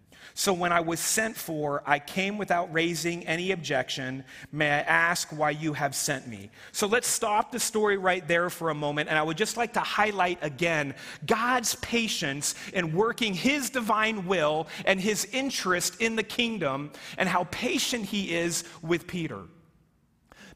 So 0.33 0.53
when 0.53 0.71
I 0.71 0.79
was 0.79 0.99
sent 0.99 1.35
for, 1.35 1.83
I 1.85 1.99
came 1.99 2.37
without 2.37 2.71
raising 2.73 3.25
any 3.27 3.51
objection. 3.51 4.23
May 4.51 4.69
I 4.71 4.79
ask 4.79 5.29
why 5.29 5.51
you 5.51 5.73
have 5.73 5.93
sent 5.93 6.27
me? 6.27 6.49
So 6.71 6.87
let's 6.87 7.07
stop 7.07 7.51
the 7.51 7.59
story 7.59 7.97
right 7.97 8.25
there 8.27 8.49
for 8.49 8.69
a 8.69 8.75
moment. 8.75 9.09
And 9.09 9.17
I 9.17 9.23
would 9.23 9.37
just 9.37 9.57
like 9.57 9.73
to 9.73 9.81
highlight 9.81 10.39
again 10.41 10.95
God's 11.25 11.75
patience 11.75 12.55
in 12.73 12.93
working 12.93 13.33
his 13.33 13.69
divine 13.69 14.25
will 14.25 14.67
and 14.85 14.99
his 14.99 15.25
interest 15.31 16.01
in 16.01 16.15
the 16.15 16.23
kingdom 16.23 16.91
and 17.17 17.27
how 17.27 17.45
patient 17.51 18.05
he 18.05 18.33
is 18.33 18.63
with 18.81 19.07
Peter. 19.07 19.41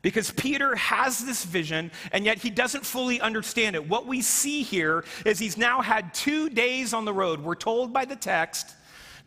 Because 0.01 0.29
Peter 0.29 0.75
has 0.75 1.25
this 1.25 1.43
vision, 1.43 1.89
and 2.11 2.25
yet 2.25 2.37
he 2.37 2.51
doesn't 2.51 2.85
fully 2.85 3.19
understand 3.19 3.75
it. 3.75 3.89
What 3.89 4.05
we 4.05 4.21
see 4.21 4.61
here 4.61 5.03
is 5.25 5.39
he's 5.39 5.57
now 5.57 5.81
had 5.81 6.13
two 6.13 6.47
days 6.47 6.93
on 6.93 7.05
the 7.05 7.13
road. 7.13 7.39
We're 7.39 7.55
told 7.55 7.91
by 7.91 8.05
the 8.05 8.15
text 8.15 8.75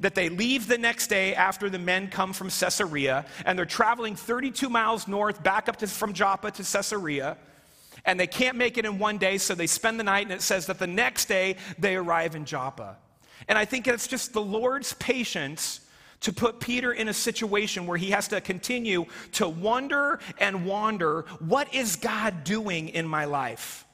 that 0.01 0.15
they 0.15 0.29
leave 0.29 0.69
the 0.69 0.79
next 0.79 1.09
day 1.09 1.35
after 1.35 1.69
the 1.69 1.79
men 1.79 2.09
come 2.09 2.33
from 2.33 2.51
Caesarea, 2.51 3.27
and 3.45 3.59
they're 3.59 3.67
traveling 3.67 4.15
32 4.15 4.69
miles 4.69 5.09
north 5.09 5.43
back 5.43 5.69
up 5.69 5.77
to, 5.77 5.87
from 5.87 6.13
Joppa 6.13 6.51
to 6.53 6.63
Caesarea. 6.63 7.37
And 8.05 8.19
they 8.19 8.29
can't 8.29 8.57
make 8.57 8.79
it 8.79 8.85
in 8.85 8.99
one 8.99 9.19
day, 9.19 9.39
so 9.39 9.55
they 9.55 9.67
spend 9.67 9.99
the 9.99 10.05
night, 10.05 10.23
and 10.23 10.33
it 10.33 10.43
says 10.43 10.67
that 10.67 10.79
the 10.79 10.87
next 10.87 11.27
day 11.27 11.57
they 11.79 11.97
arrive 11.97 12.37
in 12.37 12.45
Joppa. 12.45 12.97
And 13.49 13.59
I 13.59 13.65
think 13.65 13.89
it's 13.89 14.07
just 14.07 14.33
the 14.33 14.43
Lord's 14.43 14.95
patience 14.95 15.81
to 16.21 16.33
put 16.33 16.61
Peter 16.61 16.93
in 16.93 17.09
a 17.09 17.13
situation 17.13 17.87
where 17.87 17.97
he 17.97 18.11
has 18.11 18.29
to 18.29 18.41
continue 18.41 19.07
to 19.33 19.49
wonder 19.49 20.19
and 20.39 20.67
wander 20.67 21.23
what 21.39 21.73
is 21.75 21.97
God 21.97 22.45
doing 22.45 22.89
in 22.89 23.07
my 23.07 23.25
life? 23.25 23.85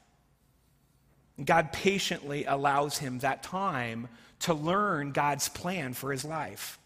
God 1.42 1.72
patiently 1.72 2.44
allows 2.44 2.98
him 2.98 3.18
that 3.18 3.42
time 3.42 4.08
to 4.44 4.54
learn 4.54 5.12
God's 5.12 5.48
plan 5.48 5.94
for 5.94 6.12
his 6.12 6.24
life. 6.24 6.78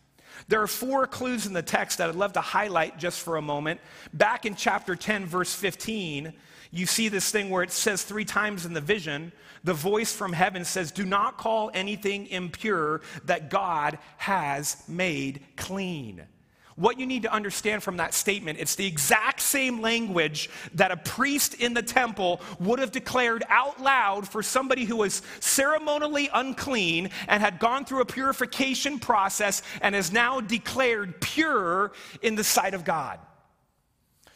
There 0.47 0.63
are 0.63 0.69
four 0.69 1.07
clues 1.07 1.47
in 1.47 1.53
the 1.53 1.63
text 1.63 1.99
that 1.99 2.09
I'd 2.09 2.15
love 2.15 2.35
to 2.35 2.41
highlight 2.41 2.99
just 2.99 3.21
for 3.21 3.37
a 3.37 3.43
moment. 3.43 3.81
Back 4.13 4.47
in 4.47 4.55
chapter 4.55 4.95
10, 4.95 5.27
verse 5.27 5.53
15, 5.55 6.33
you 6.71 6.87
see 6.87 7.09
this 7.09 7.31
thing 7.31 7.51
where 7.51 7.63
it 7.63 7.73
says 7.73 8.05
three 8.05 8.25
times 8.25 8.65
in 8.65 8.75
the 8.75 8.81
vision, 8.81 9.33
the 9.65 9.75
voice 9.75 10.13
from 10.13 10.33
heaven 10.33 10.65
says, 10.65 10.93
Do 10.93 11.05
not 11.05 11.37
call 11.37 11.71
anything 11.75 12.27
impure 12.29 13.01
that 13.25 13.51
God 13.51 13.99
has 14.19 14.85
made 14.87 15.41
clean 15.57 16.25
what 16.79 16.99
you 17.01 17.07
need 17.07 17.23
to 17.23 17.33
understand 17.33 17.83
from 17.83 17.97
that 17.97 18.15
statement, 18.15 18.59
it's 18.61 18.77
the 18.77 18.87
exact 18.87 19.41
same 19.41 19.81
language 19.81 20.49
that 20.75 20.93
a 20.93 20.97
priest 20.97 21.55
in 21.55 21.75
the 21.75 21.83
temple 21.83 22.41
would 22.61 22.79
have 22.79 22.93
declared 22.93 23.43
out 23.49 23.83
loud 23.83 24.29
for 24.29 24.45
somebody 24.45 24.85
who 24.85 24.97
was 24.97 25.23
ceremonially 25.41 26.31
unclean 26.33 27.11
and 27.27 27.43
had 27.43 27.59
gone 27.59 27.85
through 27.85 28.01
a 28.01 28.07
purification 28.07 29.01
process 29.01 29.63
and 29.83 29.97
is 29.97 30.13
now 30.13 30.41
declared 30.41 31.21
pure 31.21 31.91
in 32.23 32.37
the 32.37 32.45
sight 32.45 32.75
of 32.75 32.85
God. 32.85 33.19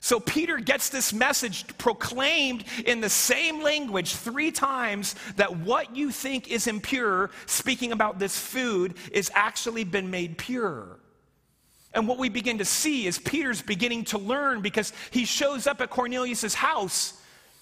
So 0.01 0.19
Peter 0.19 0.59
gets 0.59 0.89
this 0.89 1.13
message 1.13 1.65
proclaimed 1.79 2.65
in 2.85 3.01
the 3.01 3.09
same 3.09 3.63
language 3.63 4.17
three 4.17 4.51
times 4.51 5.15
that 5.37 5.59
what 5.59 5.95
you 5.95 6.11
think 6.11 6.51
is 6.51 6.67
impure, 6.67 7.31
speaking 7.47 7.93
about 7.93 8.19
this 8.19 8.37
food, 8.37 8.95
is 9.13 9.31
actually 9.33 9.85
been 9.85 10.11
made 10.11 10.39
pure. 10.39 10.99
And 11.95 12.09
what 12.09 12.19
we 12.19 12.29
begin 12.29 12.59
to 12.59 12.65
see 12.65 13.07
is 13.07 13.19
Peter's 13.19 13.63
beginning 13.63 14.05
to 14.07 14.19
learn 14.19 14.63
because 14.63 14.93
he 15.11 15.25
shows 15.25 15.67
up 15.67 15.81
at 15.81 15.91
Cornelius' 15.91 16.55
house 16.55 17.19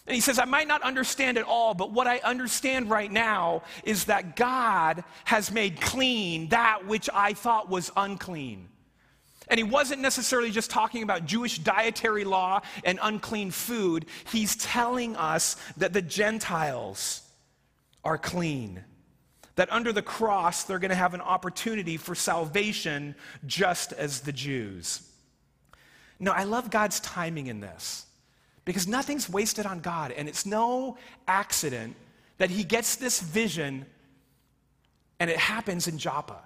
and 0.06 0.14
he 0.14 0.20
says, 0.20 0.38
I 0.38 0.44
might 0.44 0.66
not 0.66 0.82
understand 0.82 1.38
it 1.38 1.44
all, 1.44 1.74
but 1.74 1.92
what 1.92 2.06
I 2.06 2.18
understand 2.18 2.90
right 2.90 3.10
now 3.10 3.62
is 3.84 4.06
that 4.06 4.34
God 4.34 5.04
has 5.24 5.52
made 5.52 5.80
clean 5.80 6.48
that 6.48 6.86
which 6.86 7.08
I 7.12 7.32
thought 7.32 7.68
was 7.68 7.92
unclean. 7.96 8.68
And 9.48 9.58
he 9.58 9.64
wasn't 9.64 10.00
necessarily 10.00 10.50
just 10.50 10.70
talking 10.70 11.02
about 11.02 11.26
Jewish 11.26 11.58
dietary 11.58 12.24
law 12.24 12.60
and 12.84 12.98
unclean 13.02 13.50
food. 13.50 14.06
He's 14.32 14.56
telling 14.56 15.16
us 15.16 15.56
that 15.76 15.92
the 15.92 16.02
Gentiles 16.02 17.22
are 18.04 18.18
clean 18.18 18.84
that 19.60 19.70
under 19.70 19.92
the 19.92 20.00
cross 20.00 20.64
they're 20.64 20.78
going 20.78 20.88
to 20.88 20.94
have 20.94 21.12
an 21.12 21.20
opportunity 21.20 21.98
for 21.98 22.14
salvation 22.14 23.14
just 23.44 23.92
as 23.92 24.22
the 24.22 24.32
Jews. 24.32 25.02
No, 26.18 26.32
I 26.32 26.44
love 26.44 26.70
God's 26.70 26.98
timing 27.00 27.48
in 27.48 27.60
this 27.60 28.06
because 28.64 28.88
nothing's 28.88 29.28
wasted 29.28 29.66
on 29.66 29.80
God, 29.80 30.12
and 30.12 30.30
it's 30.30 30.46
no 30.46 30.96
accident 31.28 31.94
that 32.38 32.48
He 32.48 32.64
gets 32.64 32.96
this 32.96 33.20
vision 33.20 33.84
and 35.18 35.28
it 35.28 35.36
happens 35.36 35.88
in 35.88 35.98
Joppa. 35.98 36.38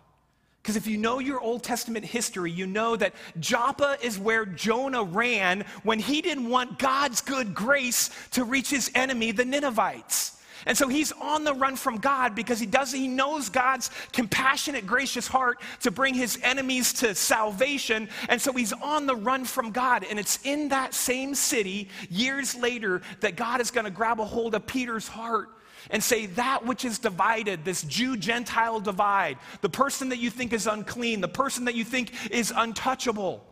Because 0.61 0.75
if 0.75 0.88
you 0.88 0.97
know 0.97 1.21
your 1.21 1.40
Old 1.40 1.62
Testament 1.62 2.04
history, 2.04 2.50
you 2.50 2.66
know 2.66 2.97
that 2.97 3.14
Joppa 3.38 3.97
is 4.02 4.18
where 4.18 4.44
Jonah 4.44 5.04
ran 5.04 5.66
when 5.85 6.00
he 6.00 6.21
didn't 6.21 6.49
want 6.49 6.80
God's 6.80 7.21
good 7.21 7.54
grace 7.54 8.11
to 8.33 8.42
reach 8.42 8.71
his 8.71 8.90
enemy, 8.92 9.30
the 9.30 9.44
Ninevites. 9.44 10.33
And 10.66 10.76
so 10.76 10.88
he's 10.88 11.12
on 11.12 11.44
the 11.44 11.54
run 11.54 11.76
from 11.76 11.99
God 11.99 12.34
because 12.34 12.58
he 12.58 12.66
does 12.66 12.92
he 12.92 13.08
knows 13.08 13.49
God's 13.49 13.90
compassionate, 14.12 14.87
gracious 14.87 15.26
heart 15.26 15.61
to 15.80 15.90
bring 15.90 16.14
his 16.14 16.38
enemies 16.42 16.92
to 16.94 17.14
salvation. 17.14 18.08
And 18.28 18.40
so 18.40 18.52
he's 18.52 18.73
on 18.73 19.06
the 19.06 19.16
run 19.16 19.44
from 19.44 19.70
God. 19.70 20.04
And 20.08 20.18
it's 20.18 20.38
in 20.44 20.68
that 20.68 20.94
same 20.94 21.34
city 21.34 21.88
years 22.08 22.54
later 22.54 23.02
that 23.20 23.37
God 23.37 23.61
is 23.61 23.70
going 23.70 23.84
to 23.84 23.90
grab 23.90 24.20
a 24.20 24.25
hold 24.25 24.54
of 24.54 24.66
Peter's 24.66 25.08
heart 25.08 25.49
and 25.90 26.02
say 26.02 26.26
that 26.26 26.64
which 26.64 26.84
is 26.84 26.99
divided, 26.99 27.64
this 27.64 27.82
Jew 27.82 28.16
Gentile 28.16 28.80
divide, 28.80 29.38
the 29.61 29.68
person 29.68 30.08
that 30.11 30.18
you 30.18 30.30
think 30.30 30.52
is 30.52 30.66
unclean, 30.66 31.20
the 31.20 31.28
person 31.28 31.66
that 31.66 31.75
you 31.75 31.84
think 31.84 32.12
is 32.30 32.52
untouchable. 32.54 33.44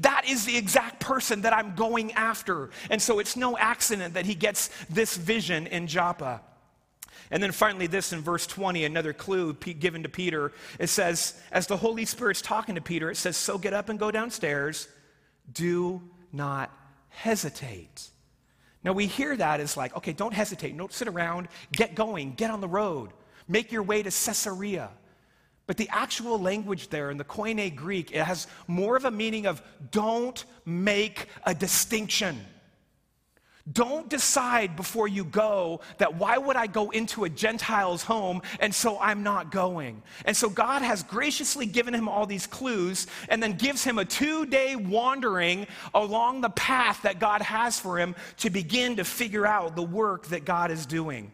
That 0.00 0.24
is 0.28 0.44
the 0.44 0.56
exact 0.56 1.00
person 1.00 1.42
that 1.42 1.52
I'm 1.52 1.74
going 1.74 2.12
after. 2.12 2.70
And 2.90 3.00
so 3.00 3.18
it's 3.18 3.36
no 3.36 3.56
accident 3.56 4.14
that 4.14 4.26
he 4.26 4.34
gets 4.34 4.70
this 4.90 5.16
vision 5.16 5.66
in 5.66 5.86
Joppa. 5.86 6.42
And 7.30 7.42
then 7.42 7.52
finally, 7.52 7.86
this 7.86 8.12
in 8.12 8.20
verse 8.20 8.46
20, 8.46 8.84
another 8.84 9.12
clue 9.12 9.54
given 9.54 10.02
to 10.02 10.08
Peter. 10.08 10.52
It 10.78 10.88
says, 10.88 11.40
as 11.52 11.66
the 11.66 11.76
Holy 11.76 12.04
Spirit's 12.04 12.42
talking 12.42 12.74
to 12.74 12.80
Peter, 12.80 13.10
it 13.10 13.16
says, 13.16 13.36
So 13.36 13.56
get 13.56 13.72
up 13.72 13.88
and 13.88 13.98
go 13.98 14.10
downstairs. 14.10 14.88
Do 15.52 16.02
not 16.32 16.70
hesitate. 17.08 18.08
Now 18.82 18.92
we 18.92 19.06
hear 19.06 19.36
that 19.36 19.60
as 19.60 19.76
like, 19.76 19.96
okay, 19.96 20.12
don't 20.12 20.34
hesitate. 20.34 20.76
Don't 20.76 20.92
sit 20.92 21.06
around. 21.06 21.48
Get 21.72 21.94
going. 21.94 22.34
Get 22.34 22.50
on 22.50 22.60
the 22.60 22.68
road. 22.68 23.10
Make 23.46 23.72
your 23.72 23.82
way 23.82 24.02
to 24.02 24.10
Caesarea. 24.10 24.90
But 25.70 25.76
the 25.76 25.88
actual 25.92 26.36
language 26.36 26.88
there 26.88 27.12
in 27.12 27.16
the 27.16 27.22
Koine 27.22 27.76
Greek, 27.76 28.10
it 28.10 28.24
has 28.24 28.48
more 28.66 28.96
of 28.96 29.04
a 29.04 29.10
meaning 29.12 29.46
of 29.46 29.62
don't 29.92 30.44
make 30.64 31.28
a 31.46 31.54
distinction. 31.54 32.44
Don't 33.70 34.08
decide 34.08 34.74
before 34.74 35.06
you 35.06 35.22
go 35.24 35.80
that 35.98 36.16
why 36.16 36.38
would 36.38 36.56
I 36.56 36.66
go 36.66 36.90
into 36.90 37.22
a 37.22 37.28
Gentile's 37.28 38.02
home 38.02 38.42
and 38.58 38.74
so 38.74 38.98
I'm 38.98 39.22
not 39.22 39.52
going. 39.52 40.02
And 40.24 40.36
so 40.36 40.50
God 40.50 40.82
has 40.82 41.04
graciously 41.04 41.66
given 41.66 41.94
him 41.94 42.08
all 42.08 42.26
these 42.26 42.48
clues 42.48 43.06
and 43.28 43.40
then 43.40 43.52
gives 43.52 43.84
him 43.84 44.00
a 44.00 44.04
two 44.04 44.46
day 44.46 44.74
wandering 44.74 45.68
along 45.94 46.40
the 46.40 46.50
path 46.50 47.02
that 47.02 47.20
God 47.20 47.42
has 47.42 47.78
for 47.78 47.96
him 47.96 48.16
to 48.38 48.50
begin 48.50 48.96
to 48.96 49.04
figure 49.04 49.46
out 49.46 49.76
the 49.76 49.84
work 49.84 50.26
that 50.30 50.44
God 50.44 50.72
is 50.72 50.84
doing. 50.84 51.30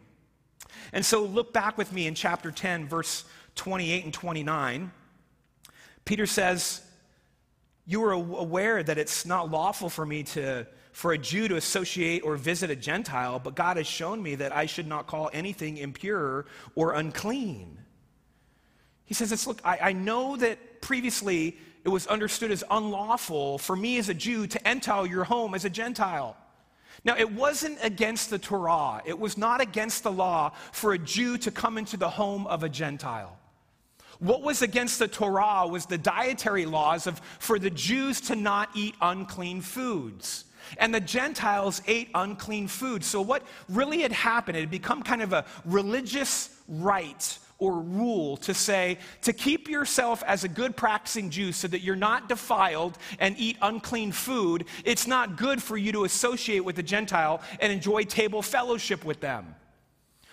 And 0.92 1.06
so 1.06 1.24
look 1.24 1.54
back 1.54 1.78
with 1.78 1.90
me 1.90 2.06
in 2.06 2.14
chapter 2.14 2.50
10, 2.50 2.86
verse 2.86 3.24
28 3.56 4.04
and 4.04 4.14
29. 4.14 4.92
Peter 6.04 6.26
says, 6.26 6.82
You 7.86 8.04
are 8.04 8.12
aware 8.12 8.82
that 8.82 8.98
it's 8.98 9.26
not 9.26 9.50
lawful 9.50 9.88
for 9.88 10.06
me 10.06 10.22
to 10.22 10.66
for 10.92 11.12
a 11.12 11.18
Jew 11.18 11.46
to 11.46 11.56
associate 11.56 12.22
or 12.24 12.36
visit 12.36 12.70
a 12.70 12.76
Gentile, 12.76 13.38
but 13.38 13.54
God 13.54 13.76
has 13.76 13.86
shown 13.86 14.22
me 14.22 14.36
that 14.36 14.56
I 14.56 14.64
should 14.64 14.86
not 14.86 15.06
call 15.06 15.28
anything 15.34 15.76
impure 15.76 16.46
or 16.74 16.94
unclean. 16.94 17.76
He 19.04 19.12
says, 19.12 19.30
it's, 19.30 19.46
Look, 19.46 19.60
I, 19.62 19.78
I 19.78 19.92
know 19.92 20.36
that 20.36 20.80
previously 20.80 21.58
it 21.84 21.90
was 21.90 22.06
understood 22.06 22.50
as 22.50 22.64
unlawful 22.70 23.58
for 23.58 23.76
me 23.76 23.98
as 23.98 24.08
a 24.08 24.14
Jew 24.14 24.46
to 24.46 24.66
enter 24.66 25.06
your 25.06 25.24
home 25.24 25.54
as 25.54 25.66
a 25.66 25.70
Gentile. 25.70 26.34
Now, 27.04 27.14
it 27.14 27.30
wasn't 27.30 27.76
against 27.82 28.30
the 28.30 28.38
Torah, 28.38 29.02
it 29.04 29.18
was 29.18 29.36
not 29.36 29.60
against 29.60 30.02
the 30.02 30.10
law 30.10 30.52
for 30.72 30.94
a 30.94 30.98
Jew 30.98 31.36
to 31.38 31.50
come 31.50 31.76
into 31.76 31.98
the 31.98 32.08
home 32.08 32.46
of 32.46 32.62
a 32.62 32.70
Gentile. 32.70 33.38
What 34.18 34.42
was 34.42 34.62
against 34.62 34.98
the 34.98 35.08
Torah 35.08 35.66
was 35.66 35.86
the 35.86 35.98
dietary 35.98 36.66
laws 36.66 37.06
of 37.06 37.20
for 37.38 37.58
the 37.58 37.70
Jews 37.70 38.20
to 38.22 38.36
not 38.36 38.70
eat 38.74 38.94
unclean 39.00 39.60
foods. 39.60 40.44
And 40.78 40.94
the 40.94 41.00
Gentiles 41.00 41.80
ate 41.86 42.08
unclean 42.14 42.68
food. 42.68 43.04
So, 43.04 43.20
what 43.20 43.42
really 43.68 44.02
had 44.02 44.12
happened, 44.12 44.56
it 44.56 44.60
had 44.60 44.70
become 44.70 45.02
kind 45.02 45.22
of 45.22 45.32
a 45.32 45.44
religious 45.64 46.50
rite 46.66 47.38
or 47.58 47.80
rule 47.80 48.36
to 48.36 48.52
say 48.52 48.98
to 49.22 49.32
keep 49.32 49.68
yourself 49.68 50.22
as 50.26 50.44
a 50.44 50.48
good 50.48 50.76
practicing 50.76 51.30
Jew 51.30 51.52
so 51.52 51.68
that 51.68 51.80
you're 51.80 51.96
not 51.96 52.28
defiled 52.28 52.98
and 53.18 53.34
eat 53.38 53.56
unclean 53.62 54.12
food, 54.12 54.66
it's 54.84 55.06
not 55.06 55.36
good 55.36 55.62
for 55.62 55.76
you 55.76 55.92
to 55.92 56.04
associate 56.04 56.64
with 56.64 56.76
the 56.76 56.82
Gentile 56.82 57.40
and 57.60 57.72
enjoy 57.72 58.04
table 58.04 58.42
fellowship 58.42 59.04
with 59.04 59.20
them. 59.20 59.54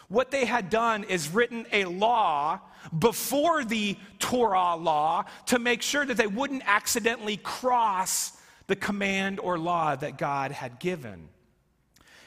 What 0.09 0.31
they 0.31 0.45
had 0.45 0.69
done 0.69 1.05
is 1.05 1.29
written 1.29 1.65
a 1.71 1.85
law 1.85 2.59
before 2.97 3.63
the 3.63 3.97
Torah 4.19 4.75
law 4.75 5.25
to 5.47 5.59
make 5.59 5.81
sure 5.81 6.05
that 6.05 6.17
they 6.17 6.27
wouldn't 6.27 6.63
accidentally 6.65 7.37
cross 7.37 8.33
the 8.67 8.75
command 8.75 9.39
or 9.39 9.57
law 9.57 9.95
that 9.95 10.17
God 10.17 10.51
had 10.51 10.79
given. 10.79 11.29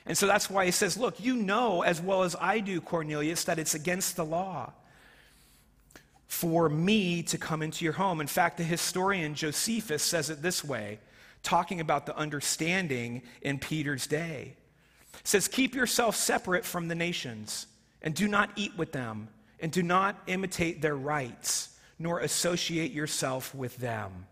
And 0.06 0.16
so 0.16 0.26
that's 0.26 0.48
why 0.48 0.64
he 0.64 0.70
says, 0.70 0.96
Look, 0.96 1.20
you 1.20 1.36
know 1.36 1.82
as 1.82 2.00
well 2.00 2.22
as 2.22 2.36
I 2.40 2.60
do, 2.60 2.80
Cornelius, 2.80 3.44
that 3.44 3.58
it's 3.58 3.74
against 3.74 4.16
the 4.16 4.24
law 4.24 4.72
for 6.26 6.68
me 6.68 7.22
to 7.22 7.38
come 7.38 7.62
into 7.62 7.84
your 7.84 7.94
home. 7.94 8.20
In 8.20 8.26
fact, 8.26 8.56
the 8.56 8.64
historian 8.64 9.34
Josephus 9.34 10.02
says 10.02 10.30
it 10.30 10.42
this 10.42 10.64
way, 10.64 10.98
talking 11.42 11.80
about 11.80 12.06
the 12.06 12.16
understanding 12.16 13.22
in 13.42 13.58
Peter's 13.58 14.06
day. 14.06 14.54
Says, 15.24 15.48
Keep 15.48 15.74
yourself 15.74 16.14
separate 16.14 16.64
from 16.64 16.88
the 16.88 16.94
nations, 16.94 17.66
and 18.02 18.14
do 18.14 18.28
not 18.28 18.50
eat 18.56 18.76
with 18.76 18.92
them, 18.92 19.28
and 19.60 19.72
do 19.72 19.82
not 19.82 20.22
imitate 20.26 20.82
their 20.82 20.96
rites, 20.96 21.70
nor 21.98 22.20
associate 22.20 22.92
yourself 22.92 23.54
with 23.54 23.76
them. 23.76 24.26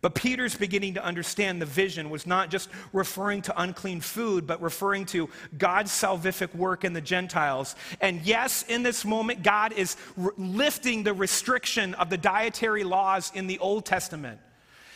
But 0.00 0.14
Peter's 0.14 0.54
beginning 0.54 0.94
to 0.94 1.04
understand 1.04 1.62
the 1.62 1.66
vision 1.66 2.10
was 2.10 2.26
not 2.26 2.50
just 2.50 2.68
referring 2.92 3.40
to 3.40 3.58
unclean 3.58 4.02
food, 4.02 4.46
but 4.46 4.60
referring 4.60 5.06
to 5.06 5.30
God's 5.56 5.90
salvific 5.90 6.54
work 6.54 6.84
in 6.84 6.92
the 6.92 7.00
Gentiles. 7.00 7.74
And 8.02 8.20
yes, 8.20 8.64
in 8.68 8.82
this 8.82 9.06
moment, 9.06 9.42
God 9.42 9.72
is 9.72 9.96
lifting 10.36 11.04
the 11.04 11.14
restriction 11.14 11.94
of 11.94 12.10
the 12.10 12.18
dietary 12.18 12.84
laws 12.84 13.32
in 13.34 13.46
the 13.46 13.58
Old 13.60 13.86
Testament. 13.86 14.40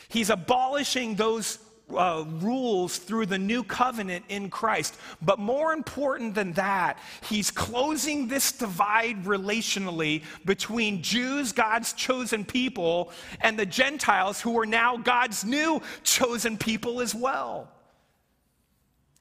He's 0.09 0.29
abolishing 0.29 1.15
those 1.15 1.59
uh, 1.97 2.25
rules 2.41 2.99
through 2.99 3.27
the 3.27 3.39
new 3.39 3.63
covenant 3.63 4.25
in 4.29 4.51
Christ. 4.51 4.97
But 5.23 5.39
more 5.39 5.73
important 5.73 6.35
than 6.35 6.53
that, 6.55 6.99
he's 7.29 7.51
closing 7.51 8.29
this 8.29 8.53
divide 8.53 9.25
relationally 9.25 10.23
between 10.45 11.03
Jews, 11.03 11.53
God's 11.53 11.93
chosen 11.93 12.45
people, 12.45 13.13
and 13.41 13.59
the 13.59 13.67
Gentiles, 13.67 14.41
who 14.41 14.59
are 14.59 14.67
now 14.67 14.97
God's 14.97 15.45
new 15.45 15.83
chosen 16.03 16.59
people 16.59 17.01
as 17.01 17.15
well. 17.15 17.71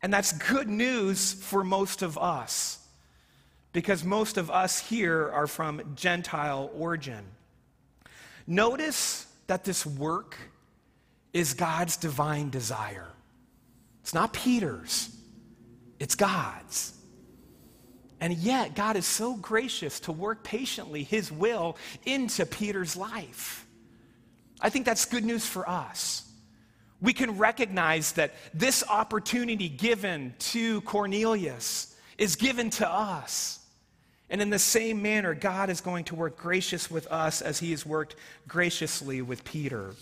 And 0.01 0.13
that's 0.13 0.31
good 0.33 0.69
news 0.69 1.33
for 1.33 1.63
most 1.63 2.01
of 2.01 2.17
us, 2.17 2.79
because 3.74 4.03
most 4.03 4.38
of 4.38 4.51
us 4.51 4.79
here 4.79 5.29
are 5.31 5.47
from 5.47 5.81
Gentile 5.95 6.69
origin. 6.75 7.25
Notice 8.45 9.25
that 9.47 9.63
this 9.63 9.86
work 9.86 10.38
is 11.38 11.53
God's 11.53 11.98
divine 11.98 12.50
desire. 12.50 13.08
It's 14.01 14.13
not 14.13 14.34
Peter's, 14.34 15.15
it's 16.00 16.15
God's. 16.15 16.94
And 18.20 18.34
yet, 18.34 18.74
God 18.74 18.96
is 18.96 19.06
so 19.06 19.36
gracious 19.36 20.00
to 20.01 20.12
work 20.12 20.44
patiently 20.44 21.03
his 21.03 21.32
will 21.32 21.77
into 22.06 22.48
Peter's 22.48 22.98
life. 22.98 23.67
I 24.60 24.70
think 24.70 24.88
that's 24.88 25.06
good 25.06 25.24
news 25.24 25.46
for 25.46 25.70
us. 25.70 26.24
We 27.00 27.13
can 27.13 27.38
recognize 27.38 28.13
that 28.13 28.34
this 28.56 28.84
opportunity 28.89 29.70
given 29.70 30.34
to 30.39 30.82
Cornelius 30.82 31.96
is 32.17 32.36
given 32.36 32.72
to 32.72 32.89
us. 32.89 33.60
And 34.32 34.41
in 34.41 34.50
the 34.50 34.58
same 34.58 35.03
manner, 35.03 35.36
God 35.36 35.70
is 35.70 35.79
going 35.79 36.06
to 36.06 36.15
work 36.15 36.38
gracious 36.38 36.89
with 36.89 37.06
us 37.12 37.44
as 37.44 37.60
he 37.60 37.70
has 37.70 37.86
worked 37.86 38.15
graciously 38.48 39.22
with 39.22 39.44
Peter. 39.44 39.94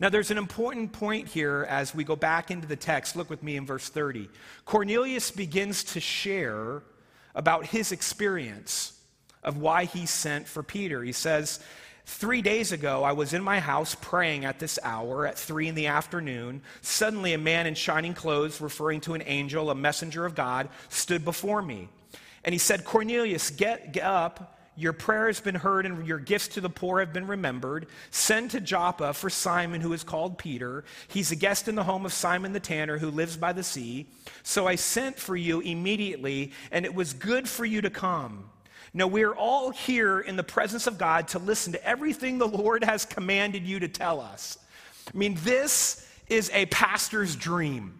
Now, 0.00 0.08
there's 0.08 0.30
an 0.30 0.38
important 0.38 0.92
point 0.92 1.28
here 1.28 1.66
as 1.68 1.94
we 1.94 2.04
go 2.04 2.16
back 2.16 2.50
into 2.50 2.66
the 2.66 2.74
text. 2.74 3.16
Look 3.16 3.28
with 3.28 3.42
me 3.42 3.56
in 3.56 3.66
verse 3.66 3.90
30. 3.90 4.30
Cornelius 4.64 5.30
begins 5.30 5.84
to 5.84 6.00
share 6.00 6.82
about 7.34 7.66
his 7.66 7.92
experience 7.92 8.98
of 9.44 9.58
why 9.58 9.84
he 9.84 10.06
sent 10.06 10.48
for 10.48 10.62
Peter. 10.62 11.02
He 11.02 11.12
says, 11.12 11.60
Three 12.06 12.40
days 12.40 12.72
ago, 12.72 13.04
I 13.04 13.12
was 13.12 13.34
in 13.34 13.42
my 13.42 13.60
house 13.60 13.94
praying 13.94 14.44
at 14.46 14.58
this 14.58 14.78
hour 14.82 15.26
at 15.26 15.38
three 15.38 15.68
in 15.68 15.74
the 15.74 15.86
afternoon. 15.86 16.62
Suddenly, 16.80 17.34
a 17.34 17.38
man 17.38 17.66
in 17.66 17.74
shining 17.74 18.14
clothes, 18.14 18.60
referring 18.60 19.00
to 19.02 19.14
an 19.14 19.22
angel, 19.26 19.70
a 19.70 19.74
messenger 19.74 20.24
of 20.24 20.34
God, 20.34 20.70
stood 20.88 21.24
before 21.24 21.62
me. 21.62 21.88
And 22.42 22.52
he 22.52 22.58
said, 22.58 22.84
Cornelius, 22.84 23.50
get, 23.50 23.92
get 23.92 24.04
up 24.04 24.58
your 24.80 24.92
prayer 24.92 25.26
has 25.26 25.40
been 25.40 25.54
heard, 25.54 25.84
and 25.84 26.06
your 26.06 26.18
gifts 26.18 26.48
to 26.48 26.60
the 26.60 26.70
poor 26.70 27.00
have 27.00 27.12
been 27.12 27.26
remembered. 27.26 27.86
Send 28.10 28.50
to 28.52 28.60
Joppa 28.60 29.12
for 29.12 29.28
Simon, 29.28 29.80
who 29.80 29.92
is 29.92 30.02
called 30.02 30.38
Peter. 30.38 30.84
He's 31.08 31.30
a 31.30 31.36
guest 31.36 31.68
in 31.68 31.74
the 31.74 31.84
home 31.84 32.06
of 32.06 32.12
Simon 32.12 32.52
the 32.52 32.60
tanner, 32.60 32.98
who 32.98 33.10
lives 33.10 33.36
by 33.36 33.52
the 33.52 33.62
sea. 33.62 34.06
So 34.42 34.66
I 34.66 34.76
sent 34.76 35.18
for 35.18 35.36
you 35.36 35.60
immediately, 35.60 36.52
and 36.72 36.84
it 36.84 36.94
was 36.94 37.12
good 37.12 37.48
for 37.48 37.64
you 37.64 37.82
to 37.82 37.90
come. 37.90 38.50
Now, 38.92 39.06
we're 39.06 39.34
all 39.34 39.70
here 39.70 40.18
in 40.18 40.36
the 40.36 40.42
presence 40.42 40.86
of 40.86 40.98
God 40.98 41.28
to 41.28 41.38
listen 41.38 41.74
to 41.74 41.84
everything 41.86 42.38
the 42.38 42.48
Lord 42.48 42.82
has 42.82 43.04
commanded 43.04 43.64
you 43.64 43.78
to 43.80 43.88
tell 43.88 44.20
us. 44.20 44.58
I 45.12 45.16
mean, 45.16 45.36
this 45.44 46.08
is 46.28 46.50
a 46.52 46.66
pastor's 46.66 47.36
dream. 47.36 47.99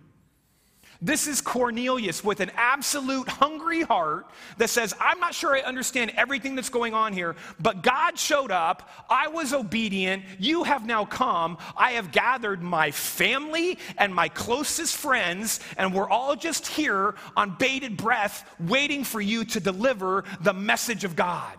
This 1.02 1.26
is 1.26 1.40
Cornelius 1.40 2.22
with 2.22 2.40
an 2.40 2.50
absolute 2.56 3.26
hungry 3.26 3.82
heart 3.82 4.26
that 4.58 4.68
says, 4.68 4.94
I'm 5.00 5.18
not 5.18 5.32
sure 5.32 5.56
I 5.56 5.60
understand 5.60 6.12
everything 6.14 6.54
that's 6.54 6.68
going 6.68 6.92
on 6.92 7.14
here, 7.14 7.36
but 7.58 7.82
God 7.82 8.18
showed 8.18 8.50
up. 8.50 8.90
I 9.08 9.28
was 9.28 9.54
obedient. 9.54 10.24
You 10.38 10.64
have 10.64 10.84
now 10.84 11.06
come. 11.06 11.56
I 11.74 11.92
have 11.92 12.12
gathered 12.12 12.62
my 12.62 12.90
family 12.90 13.78
and 13.96 14.14
my 14.14 14.28
closest 14.28 14.94
friends, 14.94 15.60
and 15.78 15.94
we're 15.94 16.10
all 16.10 16.36
just 16.36 16.66
here 16.66 17.14
on 17.34 17.56
bated 17.58 17.96
breath, 17.96 18.44
waiting 18.60 19.02
for 19.02 19.22
you 19.22 19.46
to 19.46 19.60
deliver 19.60 20.24
the 20.42 20.52
message 20.52 21.04
of 21.04 21.16
God. 21.16 21.56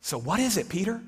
So, 0.00 0.18
what 0.18 0.40
is 0.40 0.56
it, 0.56 0.68
Peter? 0.68 1.00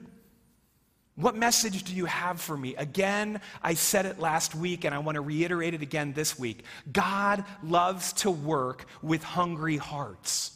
What 1.16 1.35
message 1.35 1.85
do 1.85 1.94
you 1.94 2.05
have 2.05 2.40
for 2.40 2.57
me? 2.57 2.76
Again, 2.76 3.40
I 3.62 3.72
said 3.72 4.05
it 4.05 4.18
last 4.18 4.55
week 4.55 4.85
and 4.85 4.94
I 4.94 4.98
want 4.98 5.16
to 5.16 5.22
reiterate 5.22 5.72
it 5.72 5.81
again 5.81 6.12
this 6.12 6.38
week. 6.38 6.64
God 6.92 7.42
loves 7.62 8.12
to 8.14 8.31
work 8.31 8.87
with 9.00 9.22
hungry 9.22 9.79
hearts. 9.79 10.52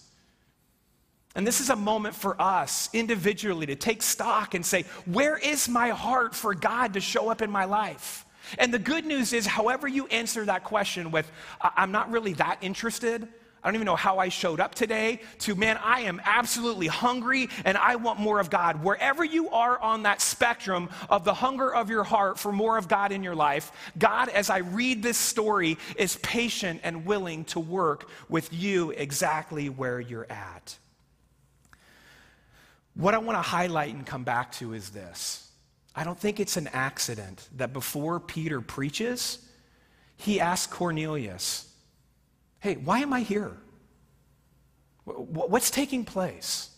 And 1.34 1.46
this 1.46 1.60
is 1.60 1.70
a 1.70 1.76
moment 1.76 2.14
for 2.14 2.40
us 2.40 2.90
individually 2.92 3.66
to 3.66 3.76
take 3.76 4.02
stock 4.02 4.54
and 4.54 4.66
say, 4.66 4.84
Where 5.06 5.38
is 5.38 5.68
my 5.68 5.90
heart 5.90 6.34
for 6.34 6.54
God 6.54 6.94
to 6.94 7.00
show 7.00 7.30
up 7.30 7.40
in 7.40 7.50
my 7.50 7.64
life? 7.64 8.26
And 8.58 8.74
the 8.74 8.78
good 8.78 9.06
news 9.06 9.32
is, 9.32 9.46
however 9.46 9.88
you 9.88 10.06
answer 10.08 10.44
that 10.44 10.64
question 10.64 11.10
with, 11.10 11.30
I'm 11.60 11.92
not 11.92 12.10
really 12.10 12.32
that 12.34 12.58
interested, 12.60 13.28
I 13.62 13.68
don't 13.68 13.74
even 13.74 13.84
know 13.84 13.96
how 13.96 14.18
I 14.18 14.30
showed 14.30 14.58
up 14.58 14.74
today, 14.74 15.20
to 15.40 15.54
man, 15.54 15.78
I 15.82 16.02
am 16.02 16.20
absolutely 16.24 16.86
hungry 16.86 17.48
and 17.64 17.76
I 17.76 17.96
want 17.96 18.18
more 18.18 18.40
of 18.40 18.48
God. 18.48 18.82
Wherever 18.82 19.22
you 19.22 19.50
are 19.50 19.78
on 19.78 20.04
that 20.04 20.22
spectrum 20.22 20.88
of 21.10 21.24
the 21.24 21.34
hunger 21.34 21.74
of 21.74 21.90
your 21.90 22.04
heart 22.04 22.38
for 22.38 22.52
more 22.52 22.78
of 22.78 22.88
God 22.88 23.12
in 23.12 23.22
your 23.22 23.34
life, 23.34 23.70
God, 23.98 24.30
as 24.30 24.48
I 24.48 24.58
read 24.58 25.02
this 25.02 25.18
story, 25.18 25.76
is 25.96 26.16
patient 26.22 26.80
and 26.84 27.04
willing 27.04 27.44
to 27.46 27.60
work 27.60 28.08
with 28.30 28.50
you 28.50 28.92
exactly 28.92 29.68
where 29.68 30.00
you're 30.00 30.30
at. 30.30 30.78
What 32.94 33.14
I 33.14 33.18
want 33.18 33.36
to 33.36 33.42
highlight 33.42 33.94
and 33.94 34.06
come 34.06 34.24
back 34.24 34.52
to 34.52 34.72
is 34.72 34.90
this 34.90 35.50
I 35.94 36.04
don't 36.04 36.18
think 36.18 36.40
it's 36.40 36.56
an 36.56 36.68
accident 36.68 37.48
that 37.56 37.72
before 37.72 38.20
Peter 38.20 38.60
preaches, 38.60 39.46
he 40.16 40.40
asks 40.40 40.72
Cornelius, 40.72 41.69
Hey, 42.60 42.74
why 42.74 43.00
am 43.00 43.12
I 43.12 43.20
here? 43.20 43.56
What's 45.04 45.70
taking 45.70 46.04
place? 46.04 46.70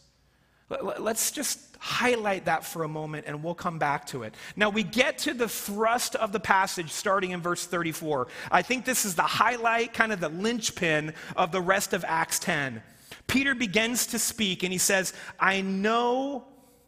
Let's 0.70 1.32
just 1.32 1.58
highlight 1.78 2.44
that 2.44 2.64
for 2.64 2.84
a 2.84 2.88
moment 2.88 3.26
and 3.26 3.42
we'll 3.42 3.56
come 3.56 3.78
back 3.78 4.06
to 4.06 4.22
it. 4.22 4.34
Now, 4.54 4.70
we 4.70 4.84
get 4.84 5.18
to 5.18 5.34
the 5.34 5.48
thrust 5.48 6.14
of 6.14 6.30
the 6.30 6.38
passage 6.38 6.92
starting 6.92 7.32
in 7.32 7.40
verse 7.40 7.66
34. 7.66 8.28
I 8.52 8.62
think 8.62 8.84
this 8.84 9.04
is 9.04 9.16
the 9.16 9.22
highlight, 9.22 9.92
kind 9.92 10.12
of 10.12 10.20
the 10.20 10.28
linchpin 10.28 11.12
of 11.34 11.50
the 11.50 11.60
rest 11.60 11.92
of 11.92 12.04
Acts 12.06 12.38
10. 12.38 12.80
Peter 13.26 13.56
begins 13.56 14.06
to 14.06 14.18
speak 14.20 14.62
and 14.62 14.72
he 14.72 14.78
says, 14.78 15.12
I 15.40 15.60
know, 15.60 16.44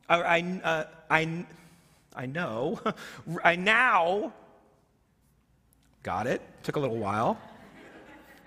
I, 0.09 0.61
uh, 0.63 0.85
I, 1.11 1.45
I 2.15 2.27
know, 2.27 2.81
I 3.45 3.57
now, 3.57 4.33
got 6.05 6.29
it, 6.29 6.41
took 6.63 6.77
a 6.77 6.81
little 6.81 6.99
while. 6.99 7.39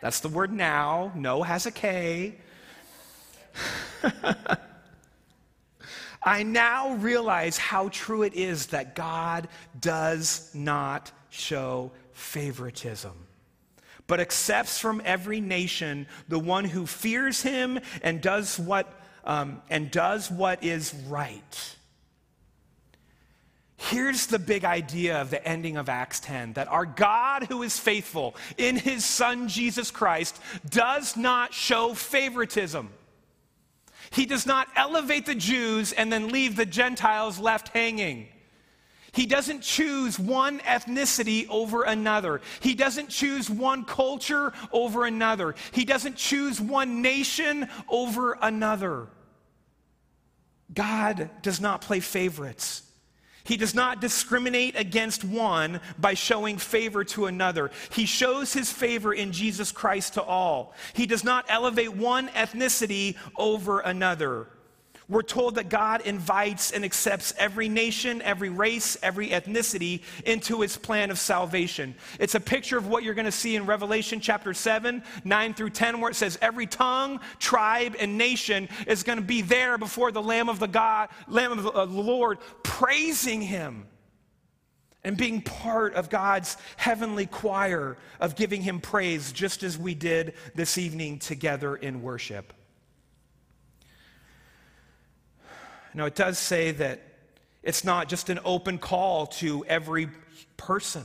That's 0.02 0.20
the 0.20 0.30
word 0.30 0.52
now. 0.52 1.12
No 1.16 1.44
has 1.44 1.66
a 1.66 1.72
K. 1.72 2.36
I 6.24 6.44
now 6.44 6.94
realize 6.96 7.58
how 7.58 7.90
true 7.90 8.24
it 8.24 8.34
is 8.34 8.68
that 8.68 8.96
God 8.96 9.48
does 9.80 10.52
not 10.54 11.12
show 11.30 11.92
favoritism, 12.12 13.14
but 14.08 14.20
accepts 14.20 14.78
from 14.80 15.02
every 15.06 15.40
nation 15.40 16.08
the 16.28 16.40
one 16.40 16.66
who 16.66 16.86
fears 16.86 17.42
him 17.42 17.80
and 18.02 18.22
does 18.22 18.60
what, 18.60 18.92
um, 19.24 19.62
and 19.70 19.90
does 19.90 20.30
what 20.30 20.64
is 20.64 20.94
right. 21.08 21.77
Here's 23.78 24.26
the 24.26 24.40
big 24.40 24.66
idea 24.66 25.22
of 25.22 25.30
the 25.30 25.46
ending 25.48 25.78
of 25.78 25.88
Acts 25.88 26.20
10 26.22 26.54
that 26.54 26.68
our 26.68 26.86
God, 26.86 27.44
who 27.44 27.62
is 27.62 27.78
faithful 27.80 28.36
in 28.58 28.76
his 28.76 29.06
Son 29.06 29.48
Jesus 29.48 29.92
Christ, 29.92 30.40
does 30.68 31.16
not 31.16 31.54
show 31.54 31.94
favoritism. 31.94 32.90
He 34.10 34.26
does 34.26 34.46
not 34.46 34.68
elevate 34.76 35.26
the 35.28 35.36
Jews 35.36 35.94
and 35.94 36.12
then 36.12 36.30
leave 36.30 36.56
the 36.56 36.66
Gentiles 36.66 37.40
left 37.40 37.70
hanging. 37.70 38.30
He 39.12 39.26
doesn't 39.26 39.62
choose 39.62 40.20
one 40.20 40.60
ethnicity 40.60 41.48
over 41.50 41.84
another. 41.84 42.42
He 42.62 42.74
doesn't 42.74 43.10
choose 43.10 43.50
one 43.50 43.86
culture 43.86 44.54
over 44.72 45.06
another. 45.06 45.56
He 45.72 45.86
doesn't 45.86 46.16
choose 46.16 46.60
one 46.60 47.02
nation 47.02 47.70
over 47.90 48.38
another. 48.42 49.08
God 50.74 51.30
does 51.42 51.62
not 51.62 51.82
play 51.82 52.00
favorites. 52.00 52.84
He 53.48 53.56
does 53.56 53.74
not 53.74 54.02
discriminate 54.02 54.78
against 54.78 55.24
one 55.24 55.80
by 55.98 56.16
showing 56.16 56.58
favor 56.58 57.06
to 57.06 57.28
another. 57.28 57.72
He 57.92 58.06
shows 58.06 58.52
his 58.52 58.70
favor 58.70 59.14
in 59.14 59.32
Jesus 59.32 59.72
Christ 59.72 60.16
to 60.16 60.22
all. 60.22 60.74
He 60.94 61.06
does 61.06 61.24
not 61.24 61.46
elevate 61.48 61.96
one 61.96 62.28
ethnicity 62.30 63.16
over 63.38 63.80
another. 63.80 64.48
We're 65.10 65.22
told 65.22 65.56
that 65.56 65.70
God 65.70 66.02
invites 66.02 66.72
and 66.72 66.84
accepts 66.84 67.34
every 67.38 67.70
nation, 67.70 68.22
every 68.24 68.50
race, 68.50 68.98
every 69.02 69.30
ethnicity 69.30 70.02
into 70.26 70.60
his 70.60 70.76
plan 70.76 71.12
of 71.12 71.18
salvation. 71.18 71.96
It's 72.20 72.36
a 72.36 72.42
picture 72.42 72.78
of 72.78 72.88
what 72.88 73.04
you're 73.04 73.14
going 73.14 73.26
to 73.26 73.32
see 73.32 73.56
in 73.56 73.66
Revelation 73.66 74.20
chapter 74.20 74.54
7, 74.54 75.02
9 75.24 75.54
through 75.54 75.70
10, 75.70 76.02
where 76.02 76.12
it 76.12 76.16
says 76.16 76.38
every 76.42 76.68
tongue, 76.68 77.22
tribe, 77.40 77.96
and 77.98 78.18
nation 78.18 78.68
is 78.86 79.04
going 79.04 79.18
to 79.18 79.24
be 79.24 79.42
there 79.42 79.78
before 79.78 80.12
the 80.12 80.22
Lamb 80.22 80.50
of 80.50 80.60
the 80.60 80.68
God, 80.68 81.08
Lamb 81.30 81.58
of 81.58 81.64
the 81.64 81.86
Lord, 82.02 82.40
praising 82.64 83.42
him 83.42 83.88
and 85.06 85.16
being 85.16 85.42
part 85.42 85.94
of 85.94 86.10
God's 86.10 86.58
heavenly 86.76 87.28
choir 87.28 87.96
of 88.20 88.36
giving 88.36 88.62
him 88.62 88.82
praise, 88.82 89.32
just 89.32 89.64
as 89.64 89.78
we 89.78 89.96
did 89.96 90.34
this 90.54 90.78
evening 90.78 91.20
together 91.20 91.78
in 91.78 92.02
worship. 92.02 92.52
Now, 95.98 96.06
it 96.06 96.14
does 96.14 96.38
say 96.38 96.70
that 96.74 97.02
it's 97.64 97.84
not 97.84 98.08
just 98.08 98.30
an 98.30 98.40
open 98.46 98.78
call 98.78 99.26
to 99.42 99.66
every 99.66 100.10
person. 100.56 101.04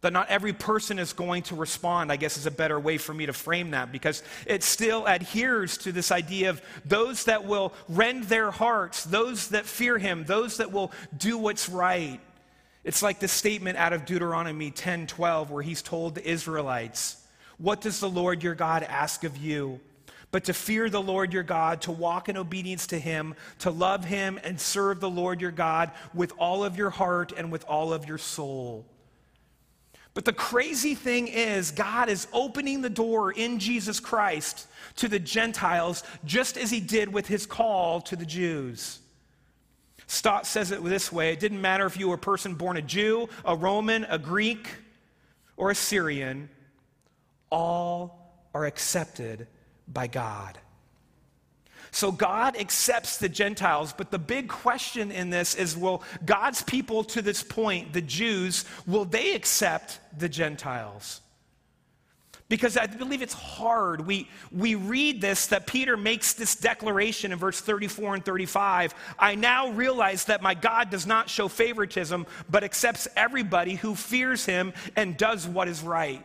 That 0.00 0.14
not 0.14 0.30
every 0.30 0.54
person 0.54 0.98
is 0.98 1.12
going 1.12 1.42
to 1.44 1.54
respond, 1.54 2.10
I 2.10 2.16
guess 2.16 2.38
is 2.38 2.46
a 2.46 2.50
better 2.50 2.80
way 2.80 2.96
for 2.96 3.12
me 3.12 3.26
to 3.26 3.34
frame 3.34 3.72
that 3.72 3.92
because 3.92 4.22
it 4.46 4.62
still 4.62 5.04
adheres 5.04 5.76
to 5.78 5.92
this 5.92 6.10
idea 6.10 6.48
of 6.48 6.62
those 6.86 7.24
that 7.24 7.44
will 7.44 7.74
rend 7.90 8.24
their 8.24 8.50
hearts, 8.50 9.04
those 9.04 9.48
that 9.48 9.66
fear 9.66 9.98
him, 9.98 10.24
those 10.24 10.56
that 10.56 10.72
will 10.72 10.90
do 11.14 11.36
what's 11.36 11.68
right. 11.68 12.20
It's 12.84 13.02
like 13.02 13.20
the 13.20 13.28
statement 13.28 13.76
out 13.76 13.92
of 13.92 14.06
Deuteronomy 14.06 14.70
10 14.70 15.08
12, 15.08 15.50
where 15.50 15.62
he's 15.62 15.82
told 15.82 16.14
the 16.14 16.26
Israelites, 16.26 17.22
What 17.58 17.82
does 17.82 18.00
the 18.00 18.08
Lord 18.08 18.42
your 18.42 18.54
God 18.54 18.82
ask 18.82 19.24
of 19.24 19.36
you? 19.36 19.78
But 20.34 20.42
to 20.42 20.52
fear 20.52 20.90
the 20.90 21.00
Lord 21.00 21.32
your 21.32 21.44
God, 21.44 21.82
to 21.82 21.92
walk 21.92 22.28
in 22.28 22.36
obedience 22.36 22.88
to 22.88 22.98
him, 22.98 23.36
to 23.60 23.70
love 23.70 24.04
him 24.04 24.40
and 24.42 24.60
serve 24.60 24.98
the 24.98 25.08
Lord 25.08 25.40
your 25.40 25.52
God 25.52 25.92
with 26.12 26.32
all 26.38 26.64
of 26.64 26.76
your 26.76 26.90
heart 26.90 27.32
and 27.36 27.52
with 27.52 27.64
all 27.68 27.92
of 27.92 28.08
your 28.08 28.18
soul. 28.18 28.84
But 30.12 30.24
the 30.24 30.32
crazy 30.32 30.96
thing 30.96 31.28
is, 31.28 31.70
God 31.70 32.08
is 32.08 32.26
opening 32.32 32.82
the 32.82 32.90
door 32.90 33.30
in 33.30 33.60
Jesus 33.60 34.00
Christ 34.00 34.66
to 34.96 35.06
the 35.06 35.20
Gentiles, 35.20 36.02
just 36.24 36.58
as 36.58 36.68
he 36.68 36.80
did 36.80 37.12
with 37.12 37.28
his 37.28 37.46
call 37.46 38.00
to 38.00 38.16
the 38.16 38.26
Jews. 38.26 38.98
Stott 40.08 40.48
says 40.48 40.72
it 40.72 40.82
this 40.82 41.12
way 41.12 41.32
it 41.32 41.38
didn't 41.38 41.60
matter 41.60 41.86
if 41.86 41.96
you 41.96 42.08
were 42.08 42.16
a 42.16 42.18
person 42.18 42.54
born 42.56 42.76
a 42.76 42.82
Jew, 42.82 43.28
a 43.44 43.54
Roman, 43.54 44.02
a 44.06 44.18
Greek, 44.18 44.66
or 45.56 45.70
a 45.70 45.76
Syrian, 45.76 46.48
all 47.50 48.34
are 48.52 48.64
accepted 48.64 49.46
by 49.88 50.06
God. 50.06 50.58
So 51.90 52.10
God 52.10 52.56
accepts 52.56 53.18
the 53.18 53.28
Gentiles, 53.28 53.94
but 53.96 54.10
the 54.10 54.18
big 54.18 54.48
question 54.48 55.12
in 55.12 55.30
this 55.30 55.54
is 55.54 55.76
will 55.76 56.02
God's 56.24 56.60
people 56.60 57.04
to 57.04 57.22
this 57.22 57.42
point, 57.44 57.92
the 57.92 58.00
Jews, 58.00 58.64
will 58.84 59.04
they 59.04 59.34
accept 59.36 60.00
the 60.18 60.28
Gentiles? 60.28 61.20
Because 62.48 62.76
I 62.76 62.86
believe 62.86 63.22
it's 63.22 63.32
hard. 63.32 64.06
We, 64.06 64.28
we 64.50 64.74
read 64.74 65.20
this 65.20 65.46
that 65.46 65.68
Peter 65.68 65.96
makes 65.96 66.34
this 66.34 66.56
declaration 66.56 67.32
in 67.32 67.38
verse 67.38 67.60
34 67.60 68.16
and 68.16 68.24
35. 68.24 68.94
I 69.18 69.34
now 69.34 69.70
realize 69.70 70.24
that 70.24 70.42
my 70.42 70.54
God 70.54 70.90
does 70.90 71.06
not 71.06 71.30
show 71.30 71.48
favoritism, 71.48 72.26
but 72.50 72.64
accepts 72.64 73.08
everybody 73.16 73.76
who 73.76 73.94
fears 73.94 74.44
him 74.44 74.72
and 74.96 75.16
does 75.16 75.46
what 75.46 75.68
is 75.68 75.80
right. 75.80 76.24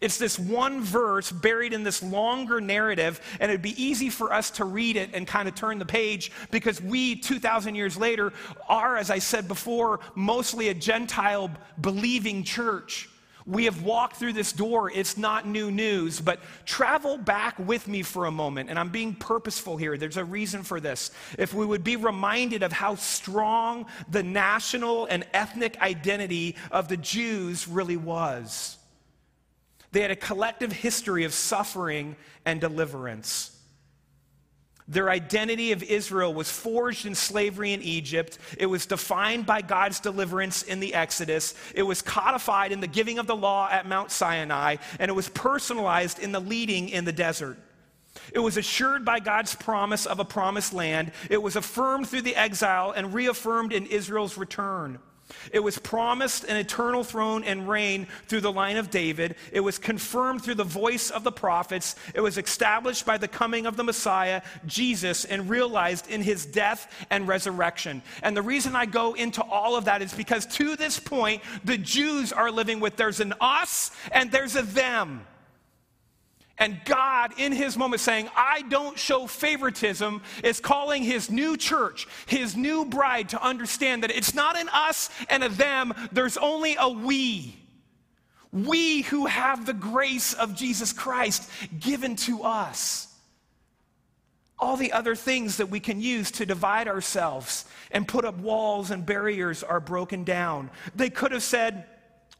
It's 0.00 0.16
this 0.16 0.38
one 0.38 0.80
verse 0.80 1.30
buried 1.30 1.74
in 1.74 1.82
this 1.82 2.02
longer 2.02 2.60
narrative, 2.60 3.20
and 3.38 3.50
it'd 3.50 3.60
be 3.60 3.80
easy 3.82 4.08
for 4.08 4.32
us 4.32 4.50
to 4.52 4.64
read 4.64 4.96
it 4.96 5.10
and 5.12 5.26
kind 5.26 5.46
of 5.46 5.54
turn 5.54 5.78
the 5.78 5.84
page 5.84 6.32
because 6.50 6.80
we, 6.80 7.16
2,000 7.16 7.74
years 7.74 7.98
later, 7.98 8.32
are, 8.66 8.96
as 8.96 9.10
I 9.10 9.18
said 9.18 9.46
before, 9.46 10.00
mostly 10.14 10.68
a 10.70 10.74
Gentile 10.74 11.50
believing 11.80 12.44
church. 12.44 13.10
We 13.46 13.64
have 13.66 13.82
walked 13.82 14.16
through 14.16 14.34
this 14.34 14.52
door. 14.52 14.90
It's 14.90 15.18
not 15.18 15.46
new 15.46 15.70
news, 15.70 16.20
but 16.20 16.40
travel 16.64 17.18
back 17.18 17.58
with 17.58 17.88
me 17.88 18.02
for 18.02 18.26
a 18.26 18.30
moment. 18.30 18.70
And 18.70 18.78
I'm 18.78 18.90
being 18.90 19.14
purposeful 19.14 19.76
here. 19.76 19.98
There's 19.98 20.16
a 20.16 20.24
reason 20.24 20.62
for 20.62 20.80
this. 20.80 21.10
If 21.38 21.52
we 21.52 21.66
would 21.66 21.82
be 21.84 21.96
reminded 21.96 22.62
of 22.62 22.72
how 22.72 22.94
strong 22.94 23.86
the 24.10 24.22
national 24.22 25.06
and 25.06 25.26
ethnic 25.34 25.80
identity 25.80 26.56
of 26.70 26.88
the 26.88 26.96
Jews 26.96 27.66
really 27.66 27.96
was. 27.96 28.78
They 29.92 30.02
had 30.02 30.10
a 30.10 30.16
collective 30.16 30.72
history 30.72 31.24
of 31.24 31.32
suffering 31.32 32.16
and 32.44 32.60
deliverance. 32.60 33.56
Their 34.86 35.08
identity 35.08 35.70
of 35.70 35.84
Israel 35.84 36.34
was 36.34 36.50
forged 36.50 37.06
in 37.06 37.14
slavery 37.14 37.72
in 37.72 37.80
Egypt. 37.80 38.38
It 38.58 38.66
was 38.66 38.86
defined 38.86 39.46
by 39.46 39.62
God's 39.62 40.00
deliverance 40.00 40.64
in 40.64 40.80
the 40.80 40.94
Exodus. 40.94 41.54
It 41.76 41.84
was 41.84 42.02
codified 42.02 42.72
in 42.72 42.80
the 42.80 42.88
giving 42.88 43.20
of 43.20 43.28
the 43.28 43.36
law 43.36 43.68
at 43.70 43.86
Mount 43.86 44.10
Sinai, 44.10 44.76
and 44.98 45.08
it 45.08 45.14
was 45.14 45.28
personalized 45.28 46.18
in 46.18 46.32
the 46.32 46.40
leading 46.40 46.88
in 46.88 47.04
the 47.04 47.12
desert. 47.12 47.56
It 48.32 48.40
was 48.40 48.56
assured 48.56 49.04
by 49.04 49.20
God's 49.20 49.54
promise 49.54 50.06
of 50.06 50.18
a 50.18 50.24
promised 50.24 50.72
land. 50.72 51.12
It 51.30 51.40
was 51.40 51.54
affirmed 51.54 52.08
through 52.08 52.22
the 52.22 52.34
exile 52.34 52.90
and 52.90 53.14
reaffirmed 53.14 53.72
in 53.72 53.86
Israel's 53.86 54.36
return. 54.36 54.98
It 55.52 55.60
was 55.60 55.78
promised 55.78 56.44
an 56.44 56.56
eternal 56.56 57.04
throne 57.04 57.44
and 57.44 57.68
reign 57.68 58.06
through 58.26 58.40
the 58.40 58.52
line 58.52 58.76
of 58.76 58.90
David. 58.90 59.36
It 59.52 59.60
was 59.60 59.78
confirmed 59.78 60.42
through 60.42 60.56
the 60.56 60.64
voice 60.64 61.10
of 61.10 61.24
the 61.24 61.32
prophets. 61.32 61.96
It 62.14 62.20
was 62.20 62.38
established 62.38 63.06
by 63.06 63.18
the 63.18 63.28
coming 63.28 63.66
of 63.66 63.76
the 63.76 63.84
Messiah, 63.84 64.42
Jesus, 64.66 65.24
and 65.24 65.48
realized 65.48 66.10
in 66.10 66.22
his 66.22 66.46
death 66.46 66.92
and 67.10 67.28
resurrection. 67.28 68.02
And 68.22 68.36
the 68.36 68.42
reason 68.42 68.76
I 68.76 68.86
go 68.86 69.14
into 69.14 69.42
all 69.42 69.76
of 69.76 69.86
that 69.86 70.02
is 70.02 70.12
because 70.12 70.46
to 70.46 70.76
this 70.76 70.98
point, 70.98 71.42
the 71.64 71.78
Jews 71.78 72.32
are 72.32 72.50
living 72.50 72.80
with 72.80 72.96
there's 72.96 73.20
an 73.20 73.34
us 73.40 73.90
and 74.12 74.30
there's 74.30 74.56
a 74.56 74.62
them. 74.62 75.26
And 76.60 76.78
God, 76.84 77.32
in 77.38 77.52
his 77.52 77.78
moment, 77.78 78.02
saying, 78.02 78.28
I 78.36 78.60
don't 78.68 78.98
show 78.98 79.26
favoritism, 79.26 80.20
is 80.44 80.60
calling 80.60 81.02
his 81.02 81.30
new 81.30 81.56
church, 81.56 82.06
his 82.26 82.54
new 82.54 82.84
bride, 82.84 83.30
to 83.30 83.42
understand 83.42 84.02
that 84.02 84.10
it's 84.10 84.34
not 84.34 84.58
an 84.58 84.68
us 84.68 85.08
and 85.30 85.42
a 85.42 85.48
them, 85.48 85.94
there's 86.12 86.36
only 86.36 86.76
a 86.78 86.88
we. 86.88 87.56
We 88.52 89.02
who 89.02 89.24
have 89.24 89.64
the 89.64 89.72
grace 89.72 90.34
of 90.34 90.54
Jesus 90.54 90.92
Christ 90.92 91.48
given 91.78 92.14
to 92.16 92.42
us. 92.42 93.06
All 94.58 94.76
the 94.76 94.92
other 94.92 95.14
things 95.14 95.56
that 95.56 95.70
we 95.70 95.80
can 95.80 95.98
use 95.98 96.30
to 96.32 96.44
divide 96.44 96.88
ourselves 96.88 97.64
and 97.90 98.06
put 98.06 98.26
up 98.26 98.36
walls 98.38 98.90
and 98.90 99.06
barriers 99.06 99.62
are 99.62 99.80
broken 99.80 100.24
down. 100.24 100.68
They 100.94 101.08
could 101.08 101.32
have 101.32 101.42
said, 101.42 101.86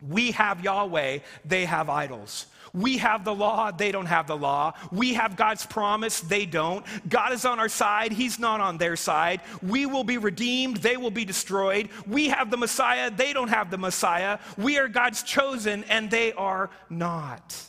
We 0.06 0.32
have 0.32 0.62
Yahweh, 0.62 1.18
they 1.44 1.64
have 1.64 1.88
idols. 1.88 2.46
We 2.72 2.98
have 2.98 3.24
the 3.24 3.34
law, 3.34 3.72
they 3.72 3.90
don't 3.90 4.06
have 4.06 4.26
the 4.26 4.36
law. 4.36 4.74
We 4.92 5.14
have 5.14 5.36
God's 5.36 5.66
promise, 5.66 6.20
they 6.20 6.46
don't. 6.46 6.86
God 7.08 7.32
is 7.32 7.44
on 7.44 7.58
our 7.58 7.68
side, 7.68 8.12
He's 8.12 8.38
not 8.38 8.60
on 8.60 8.78
their 8.78 8.96
side. 8.96 9.40
We 9.62 9.86
will 9.86 10.04
be 10.04 10.18
redeemed, 10.18 10.78
they 10.78 10.96
will 10.96 11.10
be 11.10 11.24
destroyed. 11.24 11.88
We 12.06 12.28
have 12.28 12.50
the 12.50 12.56
Messiah, 12.56 13.10
they 13.10 13.32
don't 13.32 13.48
have 13.48 13.70
the 13.70 13.78
Messiah. 13.78 14.38
We 14.56 14.78
are 14.78 14.88
God's 14.88 15.22
chosen, 15.22 15.84
and 15.84 16.10
they 16.10 16.32
are 16.32 16.70
not. 16.88 17.60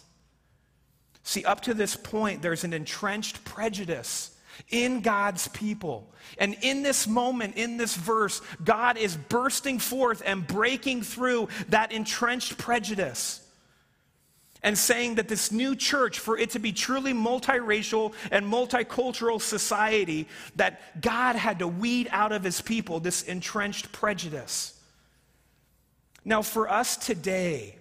See, 1.23 1.43
up 1.45 1.61
to 1.61 1.73
this 1.73 1.95
point, 1.95 2.41
there's 2.41 2.63
an 2.63 2.73
entrenched 2.73 3.43
prejudice 3.43 4.35
in 4.69 5.01
God's 5.01 5.47
people. 5.49 6.13
And 6.37 6.55
in 6.61 6.83
this 6.83 7.07
moment, 7.07 7.55
in 7.57 7.77
this 7.77 7.95
verse, 7.95 8.41
God 8.63 8.97
is 8.97 9.15
bursting 9.15 9.79
forth 9.79 10.21
and 10.25 10.45
breaking 10.45 11.03
through 11.03 11.49
that 11.69 11.91
entrenched 11.91 12.57
prejudice. 12.57 13.41
and 14.63 14.77
saying 14.77 15.15
that 15.15 15.27
this 15.27 15.51
new 15.51 15.75
church, 15.75 16.19
for 16.19 16.37
it 16.37 16.51
to 16.51 16.59
be 16.59 16.71
truly 16.71 17.13
multiracial 17.13 18.13
and 18.29 18.45
multicultural 18.45 19.41
society, 19.41 20.27
that 20.55 21.01
God 21.01 21.35
had 21.35 21.59
to 21.59 21.67
weed 21.67 22.07
out 22.11 22.31
of 22.31 22.43
his 22.43 22.61
people 22.61 22.99
this 22.99 23.23
entrenched 23.23 23.91
prejudice. 23.91 24.79
Now, 26.23 26.43
for 26.43 26.69
us 26.69 26.95
today, 26.97 27.75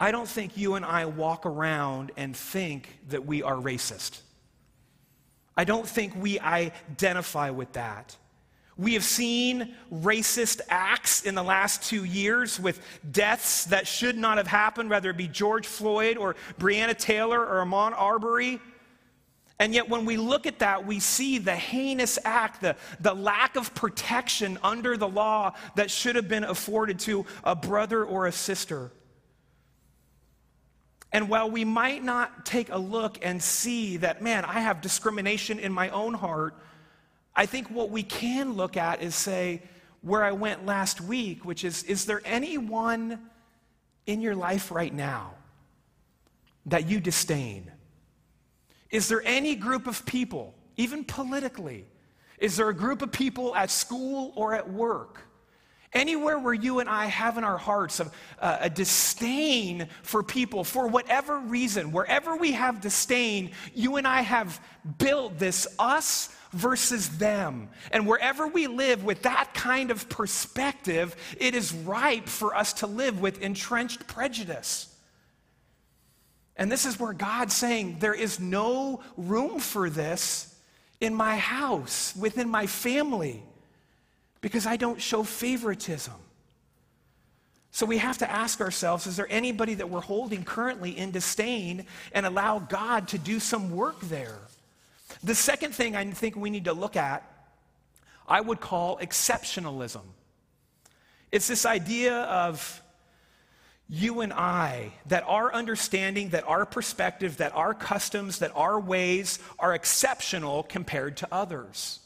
I 0.00 0.10
don't 0.10 0.28
think 0.28 0.56
you 0.56 0.74
and 0.74 0.84
I 0.84 1.04
walk 1.04 1.44
around 1.44 2.12
and 2.16 2.34
think 2.34 2.88
that 3.10 3.26
we 3.26 3.42
are 3.42 3.54
racist. 3.54 4.20
I 5.56 5.64
don't 5.64 5.86
think 5.86 6.14
we 6.16 6.40
identify 6.40 7.50
with 7.50 7.72
that. 7.72 8.16
We 8.78 8.94
have 8.94 9.04
seen 9.04 9.74
racist 9.92 10.62
acts 10.70 11.22
in 11.22 11.34
the 11.34 11.42
last 11.42 11.82
two 11.82 12.04
years 12.04 12.58
with 12.58 12.80
deaths 13.10 13.66
that 13.66 13.86
should 13.86 14.16
not 14.16 14.38
have 14.38 14.46
happened, 14.46 14.88
whether 14.88 15.10
it 15.10 15.16
be 15.16 15.28
George 15.28 15.66
Floyd 15.66 16.16
or 16.16 16.36
Breonna 16.58 16.96
Taylor 16.96 17.40
or 17.40 17.64
Ahmaud 17.64 17.92
Arbery. 17.92 18.60
And 19.58 19.74
yet, 19.74 19.88
when 19.88 20.06
we 20.06 20.16
look 20.16 20.46
at 20.46 20.58
that, 20.60 20.86
we 20.86 20.98
see 20.98 21.38
the 21.38 21.54
heinous 21.54 22.18
act, 22.24 22.62
the, 22.62 22.74
the 23.00 23.14
lack 23.14 23.56
of 23.56 23.74
protection 23.74 24.58
under 24.62 24.96
the 24.96 25.06
law 25.06 25.52
that 25.76 25.90
should 25.90 26.16
have 26.16 26.26
been 26.26 26.44
afforded 26.44 26.98
to 27.00 27.26
a 27.44 27.54
brother 27.54 28.04
or 28.04 28.26
a 28.26 28.32
sister. 28.32 28.90
And 31.12 31.28
while 31.28 31.50
we 31.50 31.64
might 31.64 32.02
not 32.02 32.46
take 32.46 32.70
a 32.70 32.78
look 32.78 33.18
and 33.22 33.42
see 33.42 33.98
that, 33.98 34.22
man, 34.22 34.44
I 34.44 34.60
have 34.60 34.80
discrimination 34.80 35.58
in 35.58 35.72
my 35.72 35.90
own 35.90 36.14
heart, 36.14 36.54
I 37.36 37.46
think 37.46 37.68
what 37.68 37.90
we 37.90 38.02
can 38.02 38.54
look 38.54 38.76
at 38.76 39.02
is 39.02 39.14
say, 39.14 39.62
where 40.00 40.24
I 40.24 40.32
went 40.32 40.66
last 40.66 41.00
week, 41.00 41.44
which 41.44 41.64
is, 41.64 41.82
is 41.84 42.06
there 42.06 42.22
anyone 42.24 43.20
in 44.06 44.20
your 44.20 44.34
life 44.34 44.70
right 44.70 44.92
now 44.92 45.34
that 46.66 46.88
you 46.88 46.98
disdain? 46.98 47.70
Is 48.90 49.08
there 49.08 49.22
any 49.24 49.54
group 49.54 49.86
of 49.86 50.04
people, 50.04 50.54
even 50.76 51.04
politically, 51.04 51.86
is 52.38 52.56
there 52.56 52.68
a 52.68 52.74
group 52.74 53.02
of 53.02 53.12
people 53.12 53.54
at 53.54 53.70
school 53.70 54.32
or 54.34 54.54
at 54.54 54.70
work? 54.70 55.22
Anywhere 55.92 56.38
where 56.38 56.54
you 56.54 56.78
and 56.80 56.88
I 56.88 57.06
have 57.06 57.36
in 57.36 57.44
our 57.44 57.58
hearts 57.58 58.00
a, 58.00 58.10
uh, 58.38 58.58
a, 58.62 58.70
disdain 58.70 59.88
for 60.02 60.22
people 60.22 60.64
for 60.64 60.86
whatever 60.86 61.38
reason, 61.38 61.92
wherever 61.92 62.34
we 62.34 62.52
have 62.52 62.80
disdain, 62.80 63.50
you 63.74 63.96
and 63.96 64.06
I 64.06 64.22
have 64.22 64.58
built 64.96 65.38
this 65.38 65.66
us 65.78 66.34
versus 66.52 67.18
them. 67.18 67.68
And 67.90 68.06
wherever 68.06 68.46
we 68.46 68.68
live 68.68 69.04
with 69.04 69.22
that 69.22 69.52
kind 69.52 69.90
of 69.90 70.08
perspective, 70.08 71.14
it 71.38 71.54
is 71.54 71.74
ripe 71.74 72.26
for 72.26 72.54
us 72.54 72.72
to 72.74 72.86
live 72.86 73.20
with 73.20 73.42
entrenched 73.42 74.06
prejudice. 74.06 74.88
And 76.56 76.70
this 76.70 76.86
is 76.86 76.98
where 76.98 77.12
God's 77.12 77.54
saying, 77.54 77.98
There 77.98 78.14
is 78.14 78.40
no 78.40 79.00
room 79.16 79.58
for 79.58 79.90
this 79.90 80.54
in 81.00 81.14
my 81.14 81.36
house, 81.36 82.14
within 82.16 82.48
my 82.48 82.66
family, 82.66 83.42
because 84.42 84.66
I 84.66 84.76
don't 84.76 85.00
show 85.00 85.22
favoritism. 85.22 86.12
So 87.70 87.86
we 87.86 87.96
have 87.96 88.18
to 88.18 88.30
ask 88.30 88.60
ourselves 88.60 89.06
is 89.06 89.16
there 89.16 89.26
anybody 89.30 89.72
that 89.74 89.88
we're 89.88 90.02
holding 90.02 90.44
currently 90.44 90.90
in 90.90 91.10
disdain 91.10 91.86
and 92.12 92.26
allow 92.26 92.58
God 92.58 93.08
to 93.08 93.18
do 93.18 93.40
some 93.40 93.74
work 93.74 93.98
there? 94.02 94.38
The 95.24 95.34
second 95.34 95.74
thing 95.74 95.96
I 95.96 96.04
think 96.10 96.36
we 96.36 96.50
need 96.50 96.66
to 96.66 96.74
look 96.74 96.96
at, 96.96 97.22
I 98.28 98.42
would 98.42 98.60
call 98.60 98.98
exceptionalism. 98.98 100.02
It's 101.30 101.48
this 101.48 101.64
idea 101.64 102.14
of 102.14 102.82
you 103.88 104.20
and 104.20 104.32
I, 104.32 104.92
that 105.06 105.24
our 105.26 105.52
understanding, 105.52 106.30
that 106.30 106.46
our 106.46 106.66
perspective, 106.66 107.38
that 107.38 107.54
our 107.54 107.74
customs, 107.74 108.38
that 108.40 108.52
our 108.54 108.78
ways 108.78 109.38
are 109.58 109.74
exceptional 109.74 110.62
compared 110.62 111.18
to 111.18 111.28
others. 111.32 112.00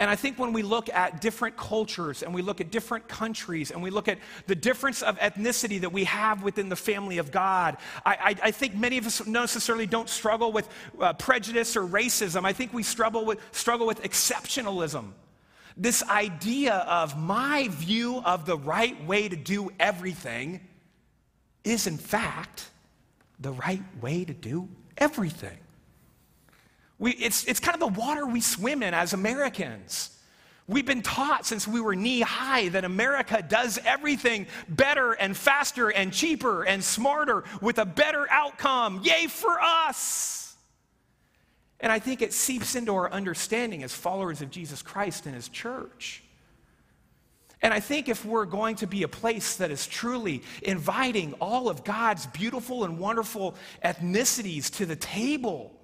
And 0.00 0.08
I 0.08 0.16
think 0.16 0.38
when 0.38 0.54
we 0.54 0.62
look 0.62 0.88
at 0.88 1.20
different 1.20 1.58
cultures 1.58 2.22
and 2.22 2.32
we 2.32 2.40
look 2.40 2.62
at 2.62 2.70
different 2.70 3.06
countries 3.06 3.70
and 3.70 3.82
we 3.82 3.90
look 3.90 4.08
at 4.08 4.18
the 4.46 4.54
difference 4.54 5.02
of 5.02 5.18
ethnicity 5.18 5.78
that 5.82 5.92
we 5.92 6.04
have 6.04 6.42
within 6.42 6.70
the 6.70 6.74
family 6.74 7.18
of 7.18 7.30
God, 7.30 7.76
I, 8.06 8.12
I, 8.14 8.48
I 8.48 8.50
think 8.50 8.74
many 8.74 8.96
of 8.96 9.04
us 9.04 9.26
necessarily 9.26 9.84
don't 9.84 10.08
struggle 10.08 10.52
with 10.52 10.66
uh, 10.98 11.12
prejudice 11.12 11.76
or 11.76 11.82
racism. 11.82 12.46
I 12.46 12.54
think 12.54 12.72
we 12.72 12.82
struggle 12.82 13.26
with, 13.26 13.40
struggle 13.52 13.86
with 13.86 14.02
exceptionalism. 14.02 15.10
This 15.76 16.02
idea 16.04 16.76
of 16.76 17.18
my 17.18 17.68
view 17.68 18.22
of 18.24 18.46
the 18.46 18.56
right 18.56 19.04
way 19.04 19.28
to 19.28 19.36
do 19.36 19.70
everything 19.78 20.60
is, 21.62 21.86
in 21.86 21.98
fact, 21.98 22.70
the 23.38 23.52
right 23.52 23.82
way 24.00 24.24
to 24.24 24.32
do 24.32 24.66
everything. 24.96 25.58
We, 27.00 27.12
it's, 27.12 27.44
it's 27.46 27.60
kind 27.60 27.74
of 27.74 27.80
the 27.80 28.00
water 28.00 28.26
we 28.26 28.42
swim 28.42 28.82
in 28.82 28.92
as 28.92 29.14
Americans. 29.14 30.10
We've 30.68 30.86
been 30.86 31.02
taught 31.02 31.46
since 31.46 31.66
we 31.66 31.80
were 31.80 31.96
knee 31.96 32.20
high 32.20 32.68
that 32.68 32.84
America 32.84 33.42
does 33.42 33.80
everything 33.84 34.46
better 34.68 35.12
and 35.12 35.34
faster 35.36 35.88
and 35.88 36.12
cheaper 36.12 36.62
and 36.62 36.84
smarter 36.84 37.44
with 37.62 37.78
a 37.78 37.86
better 37.86 38.30
outcome. 38.30 39.00
Yay 39.02 39.26
for 39.26 39.58
us! 39.60 40.54
And 41.80 41.90
I 41.90 41.98
think 41.98 42.20
it 42.20 42.34
seeps 42.34 42.76
into 42.76 42.94
our 42.94 43.10
understanding 43.10 43.82
as 43.82 43.94
followers 43.94 44.42
of 44.42 44.50
Jesus 44.50 44.82
Christ 44.82 45.24
and 45.24 45.34
His 45.34 45.48
church. 45.48 46.22
And 47.62 47.72
I 47.72 47.80
think 47.80 48.10
if 48.10 48.26
we're 48.26 48.44
going 48.44 48.76
to 48.76 48.86
be 48.86 49.04
a 49.04 49.08
place 49.08 49.56
that 49.56 49.70
is 49.70 49.86
truly 49.86 50.42
inviting 50.62 51.32
all 51.40 51.70
of 51.70 51.82
God's 51.82 52.26
beautiful 52.26 52.84
and 52.84 52.98
wonderful 52.98 53.54
ethnicities 53.82 54.70
to 54.76 54.84
the 54.84 54.96
table, 54.96 55.79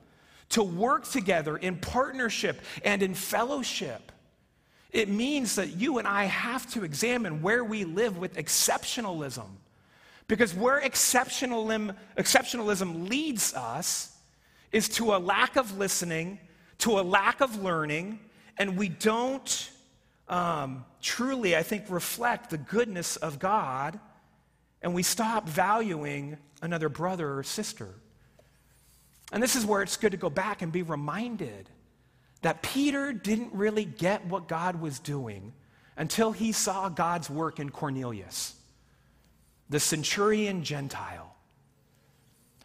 to 0.51 0.63
work 0.63 1.09
together 1.09 1.57
in 1.57 1.77
partnership 1.77 2.61
and 2.85 3.03
in 3.03 3.15
fellowship. 3.15 4.13
It 4.93 5.09
means 5.09 5.57
that 5.57 5.77
you 5.77 5.99
and 5.99 6.07
I 6.07 6.25
have 6.25 6.71
to 6.73 6.85
examine 6.85 7.43
where 7.43 7.65
we 7.65 7.85
live 7.85 8.19
with 8.19 8.37
exceptionalism. 8.37 9.49
Because 10.29 10.55
where 10.55 10.81
exceptionalism, 10.81 11.95
exceptionalism 12.17 13.09
leads 13.09 13.55
us 13.55 14.17
is 14.73 14.89
to 14.91 15.15
a 15.15 15.19
lack 15.19 15.57
of 15.57 15.79
listening, 15.79 16.39
to 16.79 16.99
a 16.99 17.03
lack 17.03 17.41
of 17.41 17.63
learning, 17.63 18.19
and 18.59 18.77
we 18.77 18.89
don't 18.89 19.71
um, 20.29 20.85
truly, 21.01 21.57
I 21.57 21.63
think, 21.63 21.85
reflect 21.89 22.51
the 22.51 22.59
goodness 22.59 23.17
of 23.17 23.39
God, 23.39 23.99
and 24.83 24.95
we 24.95 25.03
stop 25.03 25.49
valuing 25.49 26.37
another 26.63 26.89
brother 26.89 27.39
or 27.39 27.43
sister. 27.43 27.89
And 29.33 29.43
this 29.43 29.57
is 29.57 29.67
where 29.67 29.83
it's 29.83 29.97
good 29.97 30.13
to 30.13 30.19
go 30.19 30.31
back 30.31 30.63
and 30.63 30.71
be 30.71 30.83
reminded 30.83 31.69
that 32.43 32.63
Peter 32.63 33.13
didn't 33.13 33.53
really 33.53 33.85
get 33.85 34.25
what 34.27 34.47
God 34.47 34.81
was 34.81 34.99
doing 34.99 35.53
until 35.97 36.33
he 36.33 36.53
saw 36.53 36.89
God's 36.89 37.29
work 37.29 37.59
in 37.59 37.71
Cornelius, 37.71 38.55
the 39.69 39.81
centurion 39.81 40.63
Gentile. 40.63 41.35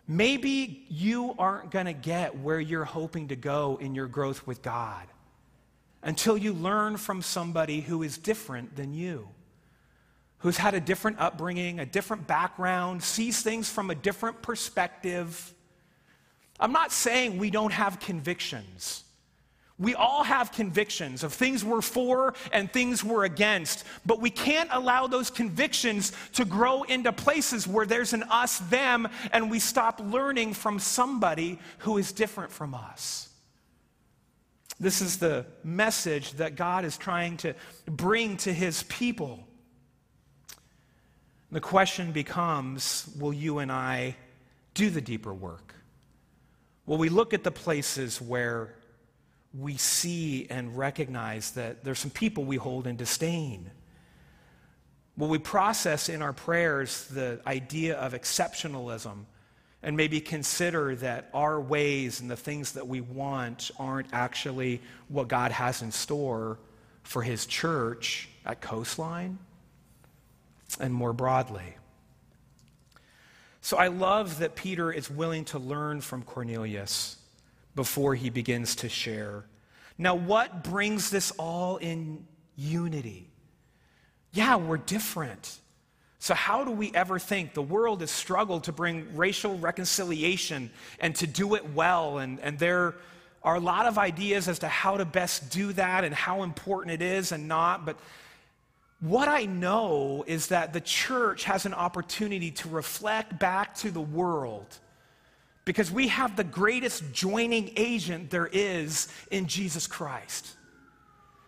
Maybe 0.08 0.86
you 0.90 1.34
aren't 1.40 1.72
going 1.72 1.86
to 1.86 1.94
get 1.94 2.38
where 2.38 2.60
you're 2.60 2.86
hoping 2.86 3.30
to 3.30 3.36
go 3.36 3.78
in 3.80 3.96
your 3.96 4.08
growth 4.08 4.46
with 4.46 4.62
God 4.62 5.08
until 6.04 6.38
you 6.38 6.54
learn 6.54 6.98
from 6.98 7.22
somebody 7.22 7.82
who 7.82 8.04
is 8.04 8.18
different 8.18 8.76
than 8.76 8.94
you, 8.94 9.30
who's 10.40 10.58
had 10.58 10.74
a 10.74 10.82
different 10.82 11.20
upbringing, 11.20 11.80
a 11.80 11.86
different 11.86 12.28
background, 12.28 13.02
sees 13.02 13.42
things 13.42 13.70
from 13.70 13.90
a 13.90 13.96
different 13.96 14.42
perspective 14.42 15.54
I'm 16.62 16.72
not 16.72 16.92
saying 16.92 17.40
we 17.40 17.50
don't 17.50 17.74
have 17.74 18.00
convictions. 18.00 19.04
We 19.80 19.96
all 19.96 20.24
have 20.24 20.52
convictions 20.52 21.24
of 21.24 21.34
things 21.34 21.66
we're 21.66 21.82
for 21.82 22.36
and 22.54 22.72
things 22.72 23.04
we're 23.04 23.26
against, 23.26 23.84
but 24.06 24.22
we 24.22 24.30
can't 24.30 24.70
allow 24.72 25.08
those 25.08 25.32
convictions 25.32 26.12
to 26.34 26.46
grow 26.46 26.84
into 26.84 27.12
places 27.12 27.68
where 27.68 27.88
there's 27.88 28.14
an 28.14 28.22
us 28.30 28.60
them 28.60 29.08
and 29.32 29.50
we 29.50 29.58
stop 29.58 30.00
learning 30.00 30.54
from 30.54 30.78
somebody 30.78 31.58
who 31.80 31.98
is 31.98 32.12
different 32.12 32.52
from 32.52 32.76
us. 32.76 33.30
This 34.80 35.02
is 35.02 35.18
the 35.18 35.48
message 35.64 36.34
that 36.34 36.56
God 36.56 36.86
is 36.86 36.96
trying 36.96 37.38
to 37.38 37.56
bring 37.88 38.38
to 38.38 38.54
his 38.54 38.84
people. 38.84 39.48
The 41.52 41.60
question 41.60 42.12
becomes 42.12 43.10
will 43.20 43.34
you 43.34 43.58
and 43.58 43.72
I 43.72 44.16
do 44.76 44.92
the 44.92 45.02
deeper 45.02 45.34
work? 45.34 45.74
Well, 46.86 46.98
we 46.98 47.10
look 47.10 47.34
at 47.34 47.44
the 47.44 47.52
places 47.52 48.22
where 48.22 48.76
we 49.58 49.78
see 49.78 50.48
and 50.50 50.78
recognize 50.78 51.52
that 51.52 51.84
there's 51.84 52.00
some 52.00 52.12
people 52.12 52.44
we 52.44 52.56
hold 52.56 52.88
in 52.88 52.96
disdain. 52.96 53.70
Well, 55.18 55.30
we 55.30 55.40
process 55.40 56.10
in 56.10 56.22
our 56.22 56.34
prayers 56.34 57.08
the 57.08 57.42
idea 57.46 57.98
of 57.98 58.14
exceptionalism 58.14 59.26
and 59.84 59.98
maybe 59.98 60.22
consider 60.22 60.96
that 60.96 61.30
our 61.34 61.60
ways 61.60 62.22
and 62.22 62.30
the 62.30 62.36
things 62.36 62.74
that 62.74 62.88
we 62.88 63.02
want 63.02 63.72
aren't 63.78 64.08
actually 64.14 64.82
what 65.10 65.28
God 65.28 65.52
has 65.52 65.82
in 65.82 65.92
store 65.92 66.60
for 67.04 67.22
His 67.22 67.46
church 67.46 68.30
at 68.46 68.62
Coastline 68.62 69.38
and 70.80 70.94
more 70.94 71.14
broadly. 71.14 71.76
So 73.62 73.78
I 73.78 73.88
love 73.88 74.40
that 74.40 74.56
Peter 74.56 74.92
is 74.92 75.10
willing 75.10 75.46
to 75.46 75.60
learn 75.60 76.02
from 76.02 76.24
Cornelius 76.24 77.18
before 77.76 78.16
he 78.16 78.30
begins 78.30 78.76
to 78.78 78.90
share. 78.90 79.46
Now, 79.98 80.16
what 80.16 80.64
brings 80.64 81.12
this 81.12 81.32
all 81.38 81.78
in 81.78 82.26
unity? 82.56 83.30
Yeah, 84.34 84.56
we're 84.56 84.78
different. 84.78 85.60
So, 86.18 86.34
how 86.34 86.64
do 86.64 86.72
we 86.72 86.92
ever 86.94 87.20
think 87.20 87.54
the 87.54 87.62
world 87.62 88.02
has 88.02 88.12
struggled 88.12 88.66
to 88.66 88.72
bring 88.72 89.16
racial 89.16 89.58
reconciliation 89.58 90.72
and 91.00 91.16
to 91.16 91.28
do 91.28 91.56
it 91.56 91.74
well? 91.74 92.18
And, 92.18 92.40
and 92.40 92.58
there 92.58 92.96
are 93.44 93.56
a 93.56 93.60
lot 93.60 93.86
of 93.86 93.98
ideas 93.98 94.48
as 94.48 94.60
to 94.60 94.68
how 94.68 94.98
to 94.98 95.06
best 95.06 95.52
do 95.52 95.74
that 95.74 96.04
and 96.04 96.14
how 96.14 96.44
important 96.44 96.94
it 96.94 97.02
is 97.02 97.32
and 97.32 97.48
not. 97.48 97.86
But 97.86 97.98
what 99.02 99.28
I 99.28 99.46
know 99.46 100.24
is 100.28 100.48
that 100.48 100.74
the 100.74 100.82
church 100.82 101.44
has 101.46 101.66
an 101.66 101.74
opportunity 101.74 102.52
to 102.52 102.70
reflect 102.70 103.40
back 103.40 103.76
to 103.78 103.90
the 103.90 104.02
world 104.02 104.78
because 105.66 105.92
we 105.92 106.08
have 106.08 106.36
the 106.36 106.44
greatest 106.44 107.12
joining 107.12 107.72
agent 107.76 108.30
there 108.30 108.50
is 108.52 109.08
in 109.32 109.48
Jesus 109.48 109.88
Christ. 109.88 110.56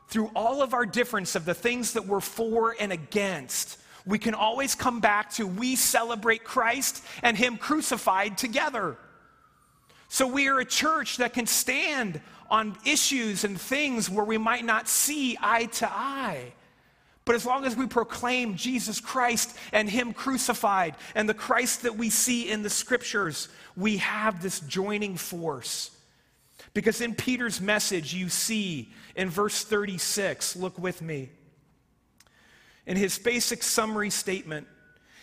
Through 0.09 0.31
all 0.35 0.63
of 0.63 0.73
our 0.73 0.85
difference 0.85 1.35
of 1.35 1.45
the 1.45 1.53
things 1.53 1.93
that 1.93 2.07
we're 2.07 2.19
for 2.19 2.75
and 2.79 2.91
against, 2.91 3.79
we 4.05 4.17
can 4.17 4.33
always 4.33 4.73
come 4.73 4.99
back 4.99 5.31
to 5.33 5.45
we 5.45 5.75
celebrate 5.75 6.43
Christ 6.43 7.03
and 7.21 7.37
Him 7.37 7.57
crucified 7.57 8.35
together. 8.35 8.97
So 10.09 10.27
we 10.27 10.47
are 10.47 10.59
a 10.59 10.65
church 10.65 11.17
that 11.17 11.33
can 11.33 11.45
stand 11.45 12.19
on 12.49 12.77
issues 12.85 13.43
and 13.43 13.59
things 13.59 14.09
where 14.09 14.25
we 14.25 14.37
might 14.39 14.65
not 14.65 14.87
see 14.87 15.37
eye 15.39 15.65
to 15.65 15.91
eye. 15.91 16.53
But 17.25 17.35
as 17.35 17.45
long 17.45 17.65
as 17.65 17.75
we 17.75 17.87
proclaim 17.87 18.55
Jesus 18.55 18.99
Christ 18.99 19.55
and 19.71 19.89
Him 19.89 20.13
crucified 20.13 20.95
and 21.15 21.27
the 21.27 21.33
Christ 21.33 21.83
that 21.83 21.95
we 21.95 22.09
see 22.09 22.49
in 22.49 22.63
the 22.63 22.69
scriptures, 22.69 23.47
we 23.77 23.97
have 23.97 24.41
this 24.41 24.59
joining 24.61 25.15
force. 25.15 25.91
Because 26.73 27.01
in 27.01 27.15
Peter's 27.15 27.61
message, 27.61 28.13
you 28.13 28.29
see 28.29 28.91
in 29.15 29.29
verse 29.29 29.63
36, 29.63 30.55
look 30.55 30.77
with 30.77 31.01
me. 31.01 31.29
In 32.85 32.97
his 32.97 33.17
basic 33.17 33.63
summary 33.63 34.09
statement, 34.09 34.67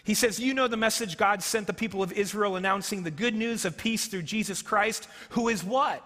he 0.04 0.14
says, 0.14 0.40
You 0.40 0.54
know 0.54 0.68
the 0.68 0.76
message 0.76 1.18
God 1.18 1.42
sent 1.42 1.66
the 1.66 1.74
people 1.74 2.02
of 2.02 2.12
Israel 2.12 2.56
announcing 2.56 3.02
the 3.02 3.10
good 3.10 3.34
news 3.34 3.64
of 3.64 3.76
peace 3.76 4.06
through 4.06 4.22
Jesus 4.22 4.62
Christ, 4.62 5.08
who 5.30 5.48
is 5.48 5.62
what? 5.62 6.02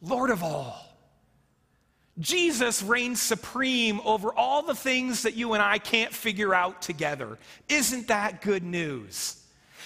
Lord 0.00 0.30
of 0.30 0.42
all. 0.42 0.89
Jesus 2.18 2.82
reigns 2.82 3.20
supreme 3.20 4.00
over 4.04 4.34
all 4.34 4.62
the 4.62 4.74
things 4.74 5.22
that 5.22 5.34
you 5.34 5.54
and 5.54 5.62
I 5.62 5.78
can't 5.78 6.12
figure 6.12 6.54
out 6.54 6.82
together. 6.82 7.38
Isn't 7.68 8.08
that 8.08 8.42
good 8.42 8.62
news? 8.62 9.36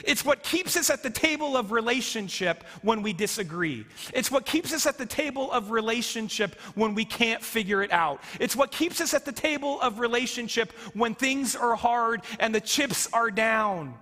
It's 0.03 0.25
what 0.25 0.43
keeps 0.43 0.77
us 0.77 0.91
at 0.91 1.03
the 1.03 1.11
table 1.11 1.57
of 1.57 1.71
relationship 1.71 2.65
when 2.83 3.03
we 3.03 3.13
disagree. 3.13 3.87
It's 4.13 4.31
what 4.31 4.47
keeps 4.47 4.73
us 4.73 4.87
at 4.87 4.99
the 4.99 5.07
table 5.07 5.53
of 5.53 5.71
relationship 5.71 6.59
when 6.75 6.95
we 6.95 7.05
can't 7.05 7.43
figure 7.43 7.83
it 7.83 7.93
out. 7.93 8.21
It's 8.41 8.57
what 8.57 8.73
keeps 8.73 9.01
us 9.01 9.15
at 9.15 9.25
the 9.25 9.33
table 9.33 9.81
of 9.81 10.01
relationship 10.01 10.73
when 10.95 11.15
things 11.15 11.55
are 11.55 11.77
hard 11.77 12.23
and 12.41 12.55
the 12.55 12.61
chips 12.61 13.09
are 13.13 13.31
down. 13.31 13.95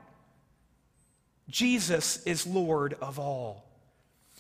Jesus 1.49 2.23
is 2.25 2.47
Lord 2.47 2.97
of 3.03 3.19
all. 3.19 3.72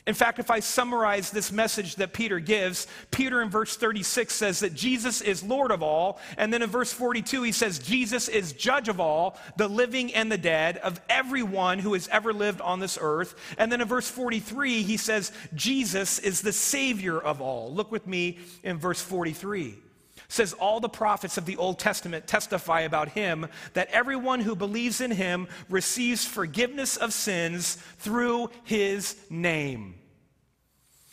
In 0.04 0.14
fact, 0.14 0.40
if 0.40 0.50
I 0.50 0.58
summarize 0.58 1.30
this 1.30 1.52
message 1.52 1.94
that 1.96 2.12
Peter 2.12 2.40
gives, 2.40 2.88
Peter 3.12 3.40
in 3.40 3.50
verse 3.50 3.76
36 3.76 4.34
says 4.34 4.58
that 4.60 4.74
Jesus 4.74 5.20
is 5.20 5.44
Lord 5.44 5.70
of 5.70 5.80
all. 5.80 6.18
And 6.36 6.52
then 6.52 6.60
in 6.60 6.70
verse 6.70 6.92
42, 6.92 7.44
he 7.44 7.52
says, 7.52 7.78
Jesus 7.78 8.28
is 8.28 8.52
judge 8.52 8.88
of 8.88 8.98
all, 8.98 9.38
the 9.56 9.68
living 9.68 10.12
and 10.12 10.30
the 10.30 10.38
dead, 10.38 10.78
of 10.78 11.00
everyone 11.08 11.78
who 11.78 11.92
has 11.92 12.08
ever 12.08 12.32
lived 12.32 12.60
on 12.60 12.80
this 12.80 12.98
earth. 13.00 13.36
And 13.58 13.70
then 13.70 13.80
in 13.80 13.86
verse 13.86 14.08
43, 14.08 14.82
he 14.82 14.96
says, 14.96 15.30
Jesus 15.54 16.18
is 16.18 16.40
the 16.40 16.52
Savior 16.52 17.20
of 17.20 17.40
all. 17.40 17.72
Look 17.72 17.92
with 17.92 18.08
me 18.08 18.38
in 18.64 18.78
verse 18.78 19.00
43 19.00 19.78
says 20.33 20.55
all 20.55 20.81
the 20.81 20.88
prophets 20.88 21.37
of 21.37 21.45
the 21.45 21.59
Old 21.59 21.79
Testament 21.79 22.27
testify 22.27 22.81
about 22.81 23.11
him 23.11 23.47
that 23.75 23.90
everyone 23.90 24.40
who 24.40 24.57
believes 24.57 25.03
in 25.03 25.11
him 25.11 25.47
receives 25.68 26.25
forgiveness 26.25 26.97
of 26.97 27.12
sins 27.12 27.77
through 27.99 28.49
his 28.64 29.14
name. 29.29 29.95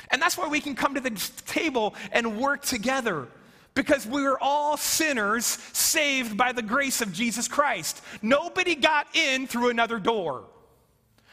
And 0.10 0.22
that's 0.22 0.38
why 0.38 0.48
we 0.48 0.62
can 0.62 0.74
come 0.74 0.96
to 0.96 1.02
the 1.02 1.12
table 1.46 1.96
and 2.14 2.40
work 2.40 2.64
together. 2.64 3.28
Because 3.74 4.08
we 4.08 4.26
are 4.26 4.40
all 4.40 4.78
sinners 4.78 5.46
saved 5.46 6.38
by 6.38 6.54
the 6.54 6.62
grace 6.62 7.02
of 7.02 7.12
Jesus 7.12 7.48
Christ. 7.48 8.02
Nobody 8.22 8.74
got 8.74 9.14
in 9.16 9.48
through 9.48 9.70
another 9.70 10.00
door. 10.00 10.46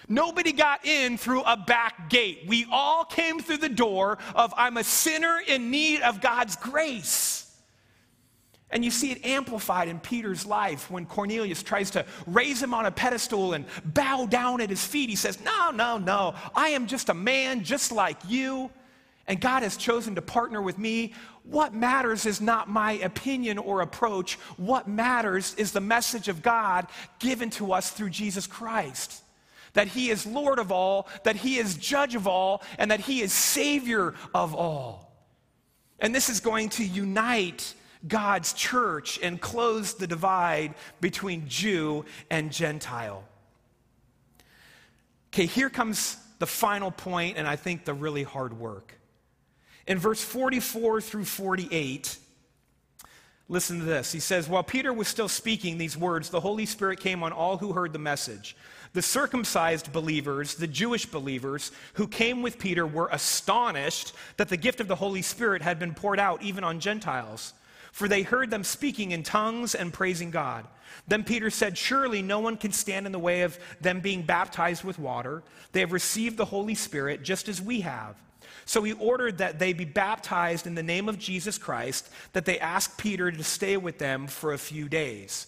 Nobody 0.08 0.52
got 0.52 0.84
in 0.84 1.18
through 1.18 1.42
a 1.42 1.56
back 1.56 2.10
gate. 2.10 2.44
We 2.48 2.66
all 2.70 3.04
came 3.04 3.38
through 3.38 3.58
the 3.58 3.68
door 3.68 4.18
of 4.34 4.52
I'm 4.56 4.76
a 4.76 4.84
sinner 4.84 5.40
in 5.46 5.70
need 5.70 6.02
of 6.02 6.20
God's 6.20 6.56
grace. 6.56 7.45
And 8.70 8.84
you 8.84 8.90
see 8.90 9.12
it 9.12 9.24
amplified 9.24 9.88
in 9.88 10.00
Peter's 10.00 10.44
life 10.44 10.90
when 10.90 11.06
Cornelius 11.06 11.62
tries 11.62 11.90
to 11.92 12.04
raise 12.26 12.60
him 12.60 12.74
on 12.74 12.86
a 12.86 12.90
pedestal 12.90 13.52
and 13.52 13.64
bow 13.84 14.26
down 14.26 14.60
at 14.60 14.70
his 14.70 14.84
feet. 14.84 15.08
He 15.08 15.16
says, 15.16 15.38
No, 15.44 15.70
no, 15.70 15.98
no. 15.98 16.34
I 16.54 16.70
am 16.70 16.86
just 16.86 17.08
a 17.08 17.14
man 17.14 17.62
just 17.62 17.92
like 17.92 18.18
you, 18.28 18.70
and 19.28 19.40
God 19.40 19.62
has 19.62 19.76
chosen 19.76 20.16
to 20.16 20.22
partner 20.22 20.60
with 20.60 20.78
me. 20.78 21.14
What 21.44 21.74
matters 21.74 22.26
is 22.26 22.40
not 22.40 22.68
my 22.68 22.92
opinion 22.92 23.58
or 23.58 23.82
approach. 23.82 24.34
What 24.56 24.88
matters 24.88 25.54
is 25.54 25.70
the 25.70 25.80
message 25.80 26.26
of 26.26 26.42
God 26.42 26.88
given 27.20 27.50
to 27.50 27.72
us 27.72 27.90
through 27.90 28.10
Jesus 28.10 28.46
Christ 28.48 29.22
that 29.76 29.88
He 29.88 30.10
is 30.10 30.26
Lord 30.26 30.58
of 30.58 30.72
all, 30.72 31.06
that 31.24 31.36
He 31.36 31.58
is 31.58 31.76
judge 31.76 32.14
of 32.14 32.26
all, 32.26 32.62
and 32.78 32.90
that 32.90 33.00
He 33.00 33.20
is 33.20 33.32
Savior 33.32 34.14
of 34.34 34.54
all. 34.54 35.12
And 36.00 36.14
this 36.14 36.28
is 36.28 36.40
going 36.40 36.70
to 36.70 36.84
unite 36.84 37.74
God's 38.06 38.52
church 38.52 39.18
and 39.22 39.40
close 39.40 39.94
the 39.94 40.06
divide 40.06 40.74
between 41.00 41.48
Jew 41.48 42.04
and 42.30 42.52
Gentile. 42.52 43.24
Okay, 45.32 45.46
here 45.46 45.70
comes 45.70 46.16
the 46.38 46.46
final 46.46 46.90
point, 46.90 47.36
and 47.36 47.46
I 47.46 47.56
think 47.56 47.84
the 47.84 47.94
really 47.94 48.22
hard 48.22 48.58
work. 48.58 48.94
In 49.86 49.98
verse 49.98 50.22
44 50.22 51.00
through 51.00 51.24
48, 51.24 52.18
listen 53.48 53.78
to 53.78 53.84
this. 53.84 54.12
He 54.12 54.20
says, 54.20 54.48
While 54.48 54.64
Peter 54.64 54.92
was 54.92 55.08
still 55.08 55.28
speaking 55.28 55.78
these 55.78 55.96
words, 55.96 56.30
the 56.30 56.40
Holy 56.40 56.66
Spirit 56.66 57.00
came 57.00 57.22
on 57.22 57.32
all 57.32 57.58
who 57.58 57.72
heard 57.72 57.92
the 57.92 57.98
message. 57.98 58.56
The 58.92 59.02
circumcised 59.02 59.92
believers, 59.92 60.54
the 60.54 60.66
Jewish 60.66 61.06
believers 61.06 61.70
who 61.94 62.08
came 62.08 62.42
with 62.42 62.58
Peter, 62.58 62.86
were 62.86 63.08
astonished 63.12 64.14
that 64.38 64.48
the 64.48 64.56
gift 64.56 64.80
of 64.80 64.88
the 64.88 64.96
Holy 64.96 65.22
Spirit 65.22 65.62
had 65.62 65.78
been 65.78 65.94
poured 65.94 66.18
out 66.18 66.42
even 66.42 66.64
on 66.64 66.80
Gentiles 66.80 67.52
for 67.96 68.08
they 68.08 68.20
heard 68.20 68.50
them 68.50 68.62
speaking 68.62 69.12
in 69.12 69.22
tongues 69.22 69.74
and 69.74 69.90
praising 69.90 70.30
God. 70.30 70.66
Then 71.08 71.24
Peter 71.24 71.48
said, 71.48 71.78
Surely 71.78 72.20
no 72.20 72.40
one 72.40 72.58
can 72.58 72.70
stand 72.70 73.06
in 73.06 73.12
the 73.12 73.18
way 73.18 73.40
of 73.40 73.58
them 73.80 74.00
being 74.00 74.20
baptized 74.20 74.84
with 74.84 74.98
water. 74.98 75.42
They 75.72 75.80
have 75.80 75.92
received 75.92 76.36
the 76.36 76.44
Holy 76.44 76.74
Spirit 76.74 77.22
just 77.22 77.48
as 77.48 77.62
we 77.62 77.80
have. 77.80 78.14
So 78.66 78.82
he 78.82 78.92
ordered 78.92 79.38
that 79.38 79.58
they 79.58 79.72
be 79.72 79.86
baptized 79.86 80.66
in 80.66 80.74
the 80.74 80.82
name 80.82 81.08
of 81.08 81.18
Jesus 81.18 81.56
Christ, 81.56 82.10
that 82.34 82.44
they 82.44 82.58
ask 82.58 82.98
Peter 82.98 83.32
to 83.32 83.42
stay 83.42 83.78
with 83.78 83.96
them 83.96 84.26
for 84.26 84.52
a 84.52 84.58
few 84.58 84.90
days. 84.90 85.46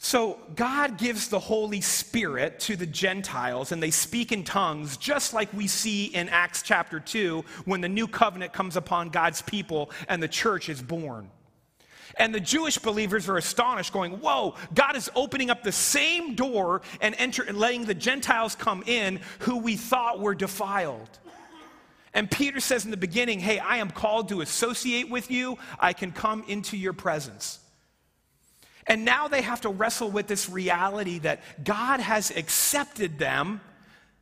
So, 0.00 0.38
God 0.54 0.96
gives 0.96 1.26
the 1.28 1.40
Holy 1.40 1.80
Spirit 1.80 2.60
to 2.60 2.76
the 2.76 2.86
Gentiles, 2.86 3.72
and 3.72 3.82
they 3.82 3.90
speak 3.90 4.30
in 4.30 4.44
tongues, 4.44 4.96
just 4.96 5.34
like 5.34 5.52
we 5.52 5.66
see 5.66 6.06
in 6.06 6.28
Acts 6.28 6.62
chapter 6.62 7.00
2 7.00 7.44
when 7.64 7.80
the 7.80 7.88
new 7.88 8.06
covenant 8.06 8.52
comes 8.52 8.76
upon 8.76 9.08
God's 9.08 9.42
people 9.42 9.90
and 10.06 10.22
the 10.22 10.28
church 10.28 10.68
is 10.68 10.80
born. 10.80 11.28
And 12.16 12.32
the 12.32 12.40
Jewish 12.40 12.78
believers 12.78 13.28
are 13.28 13.36
astonished, 13.36 13.92
going, 13.92 14.12
Whoa, 14.12 14.54
God 14.72 14.94
is 14.94 15.10
opening 15.16 15.50
up 15.50 15.64
the 15.64 15.72
same 15.72 16.36
door 16.36 16.82
and, 17.00 17.16
enter, 17.18 17.42
and 17.42 17.58
letting 17.58 17.84
the 17.84 17.94
Gentiles 17.94 18.54
come 18.54 18.84
in 18.86 19.20
who 19.40 19.58
we 19.58 19.76
thought 19.76 20.20
were 20.20 20.34
defiled. 20.34 21.10
And 22.14 22.30
Peter 22.30 22.60
says 22.60 22.84
in 22.84 22.92
the 22.92 22.96
beginning, 22.96 23.40
Hey, 23.40 23.58
I 23.58 23.78
am 23.78 23.90
called 23.90 24.28
to 24.28 24.42
associate 24.42 25.10
with 25.10 25.28
you, 25.28 25.58
I 25.78 25.92
can 25.92 26.12
come 26.12 26.44
into 26.46 26.76
your 26.76 26.92
presence. 26.92 27.58
And 28.88 29.04
now 29.04 29.28
they 29.28 29.42
have 29.42 29.60
to 29.60 29.68
wrestle 29.68 30.10
with 30.10 30.26
this 30.26 30.48
reality 30.48 31.18
that 31.20 31.42
God 31.62 32.00
has 32.00 32.30
accepted 32.30 33.18
them, 33.18 33.60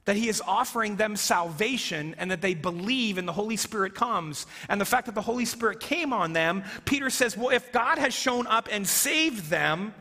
that 0.05 0.17
He 0.17 0.29
is 0.29 0.43
offering 0.45 0.97
them 0.97 1.15
salvation, 1.17 2.17
and 2.19 2.33
that 2.33 2.43
they 2.43 2.55
believe 2.55 3.17
and 3.17 3.29
the 3.29 3.33
Holy 3.33 3.57
Spirit 3.57 3.95
comes. 3.95 4.47
And 4.69 4.81
the 4.81 4.85
fact 4.85 5.07
that 5.07 5.15
the 5.15 5.23
Holy 5.23 5.45
Spirit 5.45 5.79
came 5.79 6.13
on 6.13 6.33
them, 6.33 6.65
Peter 6.85 7.11
says, 7.11 7.37
well, 7.37 7.51
if 7.51 7.71
God 7.71 7.99
has 7.99 8.13
shown 8.13 8.49
up 8.49 8.69
and 8.71 8.87
saved 8.87 9.49
them 9.51 9.95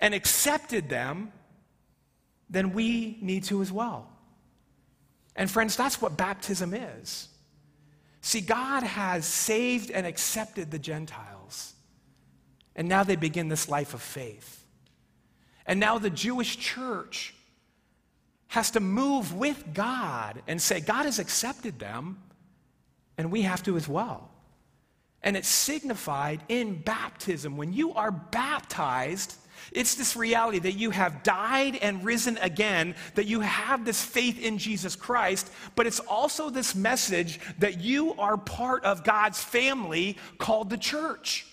and 0.00 0.12
accepted 0.12 0.88
them, 0.88 1.32
then 2.50 2.72
we 2.72 3.16
need 3.20 3.44
to 3.44 3.62
as 3.62 3.70
well. 3.70 4.10
And 5.36 5.50
friends, 5.50 5.76
that's 5.76 6.02
what 6.02 6.16
baptism 6.16 6.74
is. 6.74 7.28
See, 8.22 8.40
God 8.40 8.82
has 8.82 9.24
saved 9.24 9.92
and 9.92 10.04
accepted 10.04 10.72
the 10.72 10.78
Gentiles. 10.80 11.35
And 12.76 12.88
now 12.88 13.02
they 13.02 13.16
begin 13.16 13.48
this 13.48 13.68
life 13.68 13.94
of 13.94 14.02
faith. 14.02 14.64
And 15.66 15.80
now 15.80 15.98
the 15.98 16.10
Jewish 16.10 16.58
church 16.58 17.34
has 18.48 18.70
to 18.72 18.80
move 18.80 19.34
with 19.34 19.74
God 19.74 20.42
and 20.46 20.62
say, 20.62 20.80
God 20.80 21.06
has 21.06 21.18
accepted 21.18 21.78
them, 21.78 22.22
and 23.18 23.32
we 23.32 23.42
have 23.42 23.62
to 23.64 23.76
as 23.76 23.88
well. 23.88 24.30
And 25.22 25.36
it's 25.36 25.48
signified 25.48 26.40
in 26.48 26.76
baptism. 26.82 27.56
When 27.56 27.72
you 27.72 27.94
are 27.94 28.12
baptized, 28.12 29.34
it's 29.72 29.96
this 29.96 30.14
reality 30.14 30.60
that 30.60 30.74
you 30.74 30.90
have 30.90 31.22
died 31.24 31.76
and 31.76 32.04
risen 32.04 32.38
again, 32.38 32.94
that 33.14 33.26
you 33.26 33.40
have 33.40 33.84
this 33.84 34.04
faith 34.04 34.40
in 34.40 34.58
Jesus 34.58 34.94
Christ, 34.94 35.50
but 35.74 35.86
it's 35.86 35.98
also 36.00 36.50
this 36.50 36.74
message 36.74 37.40
that 37.58 37.80
you 37.80 38.14
are 38.14 38.36
part 38.36 38.84
of 38.84 39.02
God's 39.02 39.42
family 39.42 40.16
called 40.38 40.70
the 40.70 40.78
church. 40.78 41.46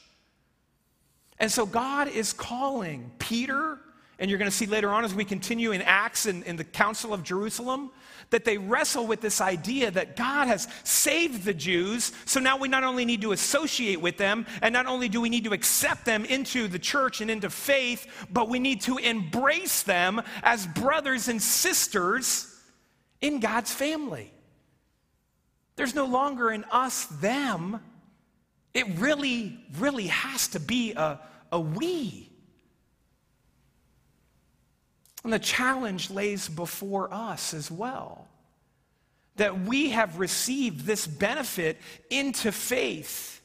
And 1.40 1.52
so 1.52 1.66
God 1.66 2.08
is 2.08 2.34
calling 2.34 3.12
Peter 3.20 3.80
and 4.20 4.30
you're 4.30 4.40
going 4.40 4.50
to 4.50 4.56
see 4.56 4.68
later 4.68 4.90
on 4.90 5.04
as 5.04 5.14
we 5.14 5.26
continue 5.26 5.72
in 5.72 5.82
Acts 5.82 6.28
and 6.28 6.44
in, 6.44 6.56
the 6.56 6.64
Council 6.64 7.14
of 7.14 7.24
Jerusalem 7.24 7.92
that 8.30 8.46
they 8.46 8.58
wrestle 8.58 9.06
with 9.06 9.22
this 9.22 9.42
idea 9.42 9.92
that 9.92 10.16
God 10.16 10.48
has 10.48 10.68
saved 10.84 11.44
the 11.44 11.54
Jews. 11.54 12.14
So 12.26 12.40
now 12.40 12.58
we 12.58 12.68
not 12.68 12.84
only 12.84 13.06
need 13.06 13.22
to 13.22 13.32
associate 13.32 14.00
with 14.00 14.18
them, 14.18 14.46
and 14.62 14.72
not 14.72 14.86
only 14.86 15.10
do 15.10 15.20
we 15.20 15.30
need 15.30 15.44
to 15.44 15.54
accept 15.54 16.06
them 16.06 16.26
into 16.26 16.68
the 16.68 16.80
church 16.80 17.22
and 17.22 17.30
into 17.30 17.50
faith, 17.50 18.08
but 18.32 18.50
we 18.50 18.60
need 18.60 18.82
to 18.82 18.98
embrace 18.98 19.84
them 19.84 20.22
as 20.42 20.68
brothers 20.68 21.28
and 21.28 21.42
sisters 21.42 22.56
in 23.20 23.40
God's 23.40 23.74
family. 23.74 24.32
There's 25.76 25.96
no 25.96 26.06
longer 26.06 26.50
an 26.50 26.66
us 26.72 27.06
them. 27.06 27.82
It 28.74 28.88
really, 28.98 29.60
really 29.78 30.08
has 30.08 30.48
to 30.50 30.60
be 30.60 30.94
a, 30.94 31.20
a 31.52 31.60
we. 31.60 32.30
And 35.24 35.32
the 35.32 35.40
challenge 35.40 36.10
lays 36.10 36.50
before 36.50 37.14
us 37.14 37.54
as 37.54 37.72
well 37.72 38.28
that 39.36 39.62
we 39.62 39.90
have 39.90 40.20
received 40.20 40.86
this 40.86 41.08
benefit 41.08 41.80
into 42.10 42.52
faith. 42.52 43.42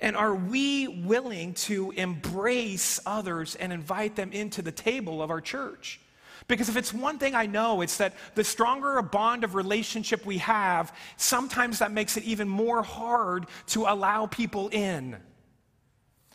And 0.00 0.16
are 0.16 0.34
we 0.34 0.88
willing 0.88 1.54
to 1.54 1.92
embrace 1.92 3.00
others 3.06 3.54
and 3.54 3.72
invite 3.72 4.16
them 4.16 4.32
into 4.32 4.60
the 4.60 4.72
table 4.72 5.22
of 5.22 5.30
our 5.30 5.40
church? 5.40 6.00
Because 6.48 6.68
if 6.68 6.76
it's 6.76 6.92
one 6.92 7.18
thing 7.18 7.34
I 7.34 7.46
know, 7.46 7.80
it's 7.80 7.98
that 7.98 8.14
the 8.34 8.44
stronger 8.44 8.98
a 8.98 9.02
bond 9.02 9.44
of 9.44 9.54
relationship 9.54 10.26
we 10.26 10.38
have, 10.38 10.94
sometimes 11.16 11.78
that 11.78 11.92
makes 11.92 12.16
it 12.16 12.24
even 12.24 12.48
more 12.48 12.82
hard 12.82 13.46
to 13.68 13.82
allow 13.82 14.26
people 14.26 14.68
in. 14.68 15.16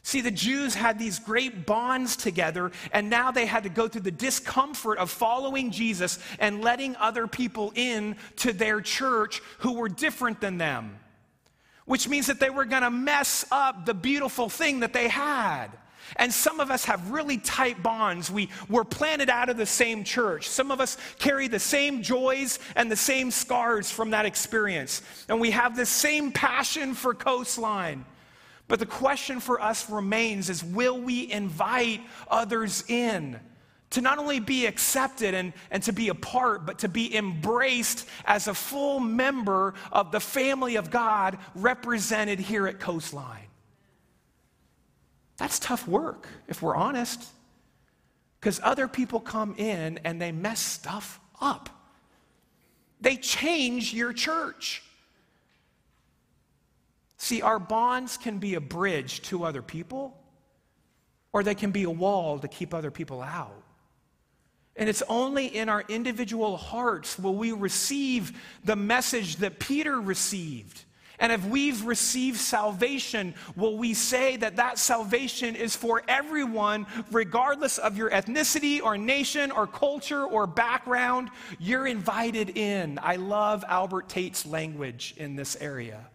See, 0.07 0.21
the 0.21 0.31
Jews 0.31 0.73
had 0.73 0.97
these 0.97 1.19
great 1.19 1.65
bonds 1.65 2.15
together, 2.15 2.71
and 2.93 3.09
now 3.09 3.31
they 3.31 3.45
had 3.45 3.63
to 3.63 3.69
go 3.69 3.89
through 3.89 4.03
the 4.03 4.11
discomfort 4.11 4.99
of 4.99 5.11
following 5.11 5.69
Jesus 5.69 6.17
and 6.39 6.63
letting 6.63 6.95
other 6.95 7.27
people 7.27 7.73
in 7.75 8.15
to 8.37 8.53
their 8.53 8.79
church 8.79 9.41
who 9.57 9.73
were 9.73 9.89
different 9.89 10.39
than 10.39 10.57
them, 10.57 10.97
which 11.83 12.07
means 12.07 12.27
that 12.27 12.39
they 12.39 12.49
were 12.49 12.63
going 12.63 12.83
to 12.83 12.89
mess 12.89 13.45
up 13.51 13.85
the 13.85 13.93
beautiful 13.93 14.47
thing 14.47 14.79
that 14.79 14.93
they 14.93 15.09
had. 15.09 15.67
And 16.15 16.33
some 16.33 16.59
of 16.59 16.71
us 16.71 16.85
have 16.85 17.11
really 17.11 17.37
tight 17.37 17.83
bonds. 17.83 18.31
We 18.31 18.49
were 18.69 18.85
planted 18.85 19.29
out 19.29 19.49
of 19.49 19.57
the 19.57 19.65
same 19.65 20.03
church. 20.03 20.47
Some 20.47 20.71
of 20.71 20.79
us 20.79 20.97
carry 21.19 21.47
the 21.47 21.59
same 21.59 22.01
joys 22.01 22.59
and 22.75 22.89
the 22.89 22.95
same 22.95 23.29
scars 23.29 23.91
from 23.91 24.11
that 24.11 24.25
experience. 24.25 25.01
And 25.27 25.39
we 25.39 25.51
have 25.51 25.75
the 25.75 25.85
same 25.85 26.31
passion 26.31 26.93
for 26.93 27.13
coastline. 27.13 28.05
But 28.67 28.79
the 28.79 28.85
question 28.85 29.39
for 29.39 29.61
us 29.61 29.89
remains 29.89 30.49
is 30.49 30.63
will 30.63 30.99
we 30.99 31.31
invite 31.31 32.01
others 32.29 32.83
in? 32.87 33.39
To 33.91 34.01
not 34.01 34.17
only 34.17 34.41
be 34.41 34.65
accepted 34.65 35.33
and, 35.33 35.53
and 35.71 35.81
to 35.83 35.93
be 35.93 36.09
a 36.09 36.15
part, 36.15 36.65
but 36.65 36.79
to 36.79 36.89
be 36.89 37.15
embraced 37.15 38.07
as 38.25 38.49
a 38.49 38.53
full 38.53 38.99
member 38.99 39.75
of 39.93 40.11
the 40.11 40.19
family 40.19 40.75
of 40.75 40.91
God 40.91 41.37
represented 41.55 42.37
here 42.37 42.67
at 42.67 42.81
Coastline. 42.81 43.47
That's 45.37 45.59
tough 45.59 45.87
work, 45.87 46.27
if 46.47 46.61
we're 46.61 46.75
honest. 46.75 47.23
Because 48.39 48.59
other 48.63 48.87
people 48.87 49.19
come 49.19 49.55
in 49.55 49.99
and 50.03 50.21
they 50.21 50.31
mess 50.31 50.59
stuff 50.59 51.19
up. 51.39 51.69
They 52.99 53.15
change 53.15 53.93
your 53.93 54.13
church. 54.13 54.83
See, 57.17 57.41
our 57.41 57.59
bonds 57.59 58.17
can 58.17 58.37
be 58.39 58.55
a 58.55 58.61
bridge 58.61 59.21
to 59.23 59.43
other 59.43 59.61
people, 59.61 60.17
or 61.33 61.43
they 61.43 61.55
can 61.55 61.71
be 61.71 61.83
a 61.83 61.89
wall 61.89 62.39
to 62.39 62.47
keep 62.47 62.73
other 62.73 62.91
people 62.91 63.21
out. 63.21 63.63
And 64.75 64.87
it's 64.87 65.03
only 65.09 65.47
in 65.47 65.69
our 65.69 65.83
individual 65.89 66.55
hearts 66.55 67.17
will 67.17 67.35
we 67.35 67.51
receive 67.51 68.39
the 68.63 68.75
message 68.75 69.37
that 69.37 69.59
Peter 69.59 69.99
received. 69.99 70.83
And 71.19 71.31
if 71.31 71.43
we've 71.45 71.83
received 71.83 72.37
salvation, 72.37 73.33
will 73.55 73.77
we 73.77 73.95
say 73.95 74.37
that 74.37 74.57
that 74.57 74.77
salvation 74.77 75.55
is 75.55 75.75
for 75.75 76.03
everyone, 76.07 76.85
regardless 77.11 77.79
of 77.79 77.97
your 77.97 78.11
ethnicity 78.11 78.81
or 78.83 78.97
nation 78.97 79.51
or 79.51 79.65
culture 79.65 80.23
or 80.23 80.45
background? 80.45 81.29
You're 81.59 81.87
invited 81.87 82.55
in. 82.55 82.99
I 83.01 83.15
love 83.15 83.63
Albert 83.67 84.09
Tate's 84.09 84.45
language 84.45 85.15
in 85.17 85.35
this 85.35 85.55
area 85.59 86.05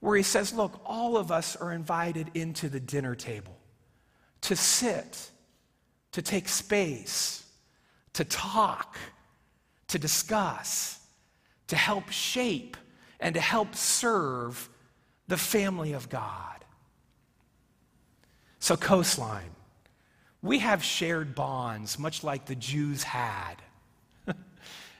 where 0.00 0.16
he 0.16 0.22
says, 0.22 0.52
Look, 0.52 0.80
all 0.84 1.16
of 1.16 1.30
us 1.30 1.54
are 1.56 1.72
invited 1.72 2.30
into 2.34 2.68
the 2.68 2.80
dinner 2.80 3.14
table 3.14 3.56
to 4.42 4.56
sit, 4.56 5.30
to 6.12 6.22
take 6.22 6.48
space, 6.48 7.44
to 8.14 8.24
talk, 8.24 8.96
to 9.88 9.98
discuss, 9.98 10.98
to 11.68 11.76
help 11.76 12.10
shape, 12.10 12.76
and 13.20 13.34
to 13.34 13.40
help 13.40 13.74
serve 13.74 14.68
the 15.28 15.36
family 15.36 15.92
of 15.92 16.08
God. 16.08 16.64
So, 18.58 18.76
coastline, 18.76 19.50
we 20.42 20.58
have 20.58 20.82
shared 20.82 21.34
bonds, 21.34 21.98
much 21.98 22.24
like 22.24 22.46
the 22.46 22.54
Jews 22.54 23.02
had, 23.02 23.56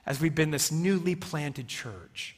as 0.06 0.20
we've 0.20 0.34
been 0.34 0.50
this 0.50 0.70
newly 0.70 1.14
planted 1.14 1.66
church. 1.66 2.36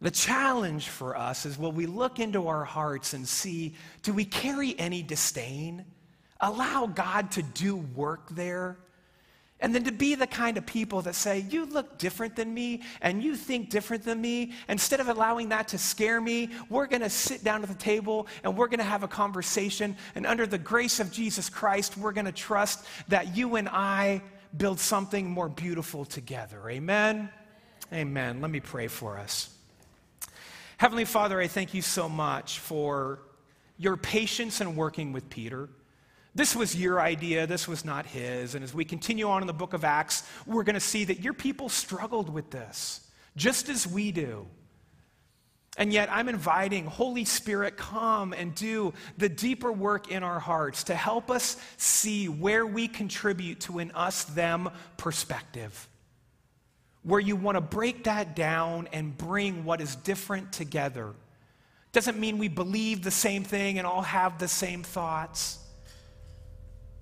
The 0.00 0.10
challenge 0.10 0.88
for 0.88 1.16
us 1.16 1.44
is 1.44 1.58
will 1.58 1.72
we 1.72 1.86
look 1.86 2.18
into 2.18 2.48
our 2.48 2.64
hearts 2.64 3.12
and 3.12 3.28
see 3.28 3.74
do 4.02 4.12
we 4.12 4.24
carry 4.24 4.78
any 4.78 5.02
disdain? 5.02 5.84
Allow 6.40 6.86
God 6.86 7.32
to 7.32 7.42
do 7.42 7.76
work 7.76 8.30
there. 8.30 8.78
And 9.62 9.74
then 9.74 9.84
to 9.84 9.92
be 9.92 10.14
the 10.14 10.26
kind 10.26 10.56
of 10.56 10.64
people 10.64 11.02
that 11.02 11.14
say, 11.14 11.44
You 11.50 11.66
look 11.66 11.98
different 11.98 12.34
than 12.34 12.52
me 12.52 12.82
and 13.02 13.22
you 13.22 13.36
think 13.36 13.68
different 13.68 14.04
than 14.04 14.20
me. 14.20 14.52
Instead 14.68 15.00
of 15.00 15.08
allowing 15.08 15.50
that 15.50 15.68
to 15.68 15.78
scare 15.78 16.20
me, 16.20 16.48
we're 16.70 16.86
going 16.86 17.02
to 17.02 17.10
sit 17.10 17.44
down 17.44 17.62
at 17.62 17.68
the 17.68 17.74
table 17.74 18.26
and 18.42 18.56
we're 18.56 18.68
going 18.68 18.78
to 18.78 18.84
have 18.84 19.02
a 19.02 19.08
conversation. 19.08 19.96
And 20.14 20.26
under 20.26 20.46
the 20.46 20.58
grace 20.58 20.98
of 20.98 21.12
Jesus 21.12 21.50
Christ, 21.50 21.98
we're 21.98 22.12
going 22.12 22.26
to 22.26 22.32
trust 22.32 22.86
that 23.08 23.36
you 23.36 23.56
and 23.56 23.68
I 23.68 24.22
build 24.56 24.80
something 24.80 25.28
more 25.28 25.48
beautiful 25.48 26.04
together. 26.04 26.68
Amen? 26.68 27.28
Amen. 27.92 28.40
Let 28.40 28.50
me 28.50 28.60
pray 28.60 28.88
for 28.88 29.18
us. 29.18 29.54
Heavenly 30.78 31.04
Father, 31.04 31.38
I 31.38 31.46
thank 31.46 31.74
you 31.74 31.82
so 31.82 32.08
much 32.08 32.60
for 32.60 33.20
your 33.76 33.96
patience 33.96 34.60
in 34.60 34.76
working 34.76 35.12
with 35.12 35.28
Peter. 35.28 35.68
This 36.34 36.54
was 36.54 36.76
your 36.76 37.00
idea, 37.00 37.46
this 37.46 37.66
was 37.66 37.84
not 37.84 38.06
his. 38.06 38.54
And 38.54 38.62
as 38.62 38.72
we 38.72 38.84
continue 38.84 39.28
on 39.28 39.42
in 39.42 39.46
the 39.46 39.52
book 39.52 39.74
of 39.74 39.84
Acts, 39.84 40.22
we're 40.46 40.62
going 40.62 40.74
to 40.74 40.80
see 40.80 41.04
that 41.04 41.20
your 41.20 41.34
people 41.34 41.68
struggled 41.68 42.28
with 42.28 42.50
this, 42.50 43.00
just 43.36 43.68
as 43.68 43.86
we 43.86 44.12
do. 44.12 44.46
And 45.76 45.92
yet, 45.92 46.08
I'm 46.12 46.28
inviting 46.28 46.84
Holy 46.84 47.24
Spirit, 47.24 47.76
come 47.76 48.32
and 48.32 48.54
do 48.54 48.92
the 49.18 49.28
deeper 49.28 49.72
work 49.72 50.10
in 50.10 50.22
our 50.22 50.40
hearts 50.40 50.84
to 50.84 50.94
help 50.94 51.30
us 51.30 51.56
see 51.76 52.28
where 52.28 52.66
we 52.66 52.86
contribute 52.88 53.60
to 53.60 53.78
an 53.78 53.90
us 53.92 54.24
them 54.24 54.70
perspective 54.96 55.88
where 57.02 57.20
you 57.20 57.36
want 57.36 57.56
to 57.56 57.60
break 57.60 58.04
that 58.04 58.36
down 58.36 58.88
and 58.92 59.16
bring 59.16 59.64
what 59.64 59.80
is 59.80 59.96
different 59.96 60.52
together. 60.52 61.14
Doesn't 61.92 62.18
mean 62.18 62.38
we 62.38 62.48
believe 62.48 63.02
the 63.02 63.10
same 63.10 63.42
thing 63.42 63.78
and 63.78 63.86
all 63.86 64.02
have 64.02 64.38
the 64.38 64.48
same 64.48 64.82
thoughts, 64.82 65.58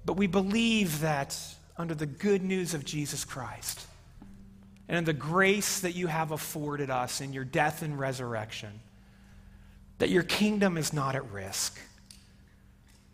but 0.08 0.16
we 0.16 0.26
believe 0.26 1.00
that 1.00 1.38
under 1.76 1.94
the 1.94 2.06
good 2.06 2.42
news 2.42 2.72
of 2.72 2.82
Jesus 2.82 3.26
Christ 3.26 3.86
and 4.88 4.96
in 4.96 5.04
the 5.04 5.12
grace 5.12 5.80
that 5.80 5.94
you 5.94 6.06
have 6.06 6.30
afforded 6.30 6.88
us 6.88 7.20
in 7.20 7.34
your 7.34 7.44
death 7.44 7.82
and 7.82 7.98
resurrection, 7.98 8.80
that 9.98 10.08
your 10.08 10.22
kingdom 10.22 10.78
is 10.78 10.94
not 10.94 11.14
at 11.14 11.30
risk 11.30 11.78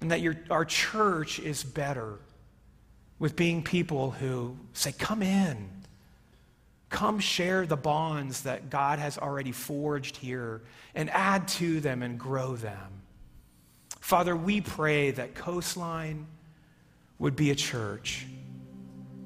and 0.00 0.12
that 0.12 0.20
your, 0.20 0.36
our 0.50 0.64
church 0.64 1.40
is 1.40 1.64
better 1.64 2.20
with 3.18 3.34
being 3.34 3.64
people 3.64 4.12
who 4.12 4.56
say, 4.72 4.92
Come 4.92 5.20
in. 5.20 5.68
Come 6.90 7.18
share 7.18 7.66
the 7.66 7.76
bonds 7.76 8.42
that 8.42 8.70
God 8.70 9.00
has 9.00 9.18
already 9.18 9.50
forged 9.50 10.16
here 10.16 10.62
and 10.94 11.10
add 11.10 11.48
to 11.48 11.80
them 11.80 12.04
and 12.04 12.20
grow 12.20 12.54
them. 12.54 13.02
Father, 13.98 14.36
we 14.36 14.60
pray 14.60 15.10
that 15.10 15.34
Coastline 15.34 16.28
would 17.18 17.36
be 17.36 17.50
a 17.50 17.54
church 17.54 18.26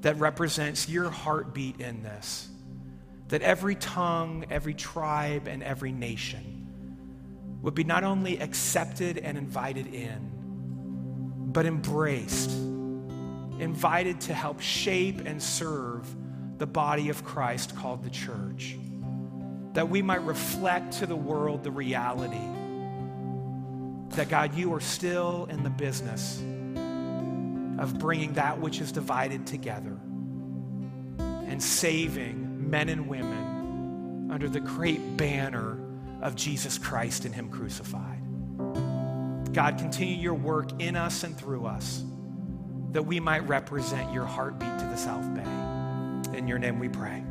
that 0.01 0.17
represents 0.17 0.87
your 0.87 1.09
heartbeat 1.09 1.79
in 1.81 2.03
this. 2.03 2.47
That 3.29 3.41
every 3.41 3.75
tongue, 3.75 4.45
every 4.49 4.73
tribe, 4.73 5.47
and 5.47 5.61
every 5.61 5.91
nation 5.91 7.57
would 7.61 7.75
be 7.75 7.83
not 7.83 8.03
only 8.03 8.39
accepted 8.39 9.17
and 9.17 9.37
invited 9.37 9.93
in, 9.93 10.31
but 11.51 11.65
embraced, 11.65 12.51
invited 13.59 14.21
to 14.21 14.33
help 14.33 14.61
shape 14.61 15.21
and 15.25 15.41
serve 15.41 16.07
the 16.57 16.67
body 16.67 17.09
of 17.09 17.23
Christ 17.23 17.75
called 17.75 18.03
the 18.03 18.09
church. 18.09 18.77
That 19.73 19.89
we 19.89 20.01
might 20.01 20.23
reflect 20.23 20.93
to 20.99 21.05
the 21.05 21.15
world 21.15 21.63
the 21.63 21.71
reality 21.71 22.37
that, 24.15 24.27
God, 24.27 24.55
you 24.55 24.73
are 24.73 24.81
still 24.81 25.47
in 25.51 25.63
the 25.63 25.69
business 25.69 26.41
of 27.79 27.97
bringing 27.97 28.33
that 28.33 28.59
which 28.59 28.81
is 28.81 28.91
divided 28.91 29.47
together 29.47 29.97
and 31.17 31.63
saving 31.63 32.69
men 32.69 32.89
and 32.89 33.07
women 33.07 34.29
under 34.31 34.49
the 34.49 34.59
great 34.59 35.17
banner 35.17 35.79
of 36.21 36.35
Jesus 36.35 36.77
Christ 36.77 37.25
and 37.25 37.33
Him 37.33 37.49
crucified. 37.49 38.19
God, 39.53 39.77
continue 39.77 40.15
your 40.15 40.35
work 40.35 40.79
in 40.79 40.95
us 40.95 41.23
and 41.23 41.35
through 41.35 41.65
us 41.65 42.03
that 42.91 43.03
we 43.03 43.19
might 43.19 43.47
represent 43.47 44.11
your 44.13 44.25
heartbeat 44.25 44.77
to 44.79 44.85
the 44.85 44.97
South 44.97 45.33
Bay. 45.33 46.37
In 46.37 46.47
your 46.47 46.59
name 46.59 46.79
we 46.79 46.89
pray. 46.89 47.23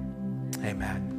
Amen. 0.65 1.18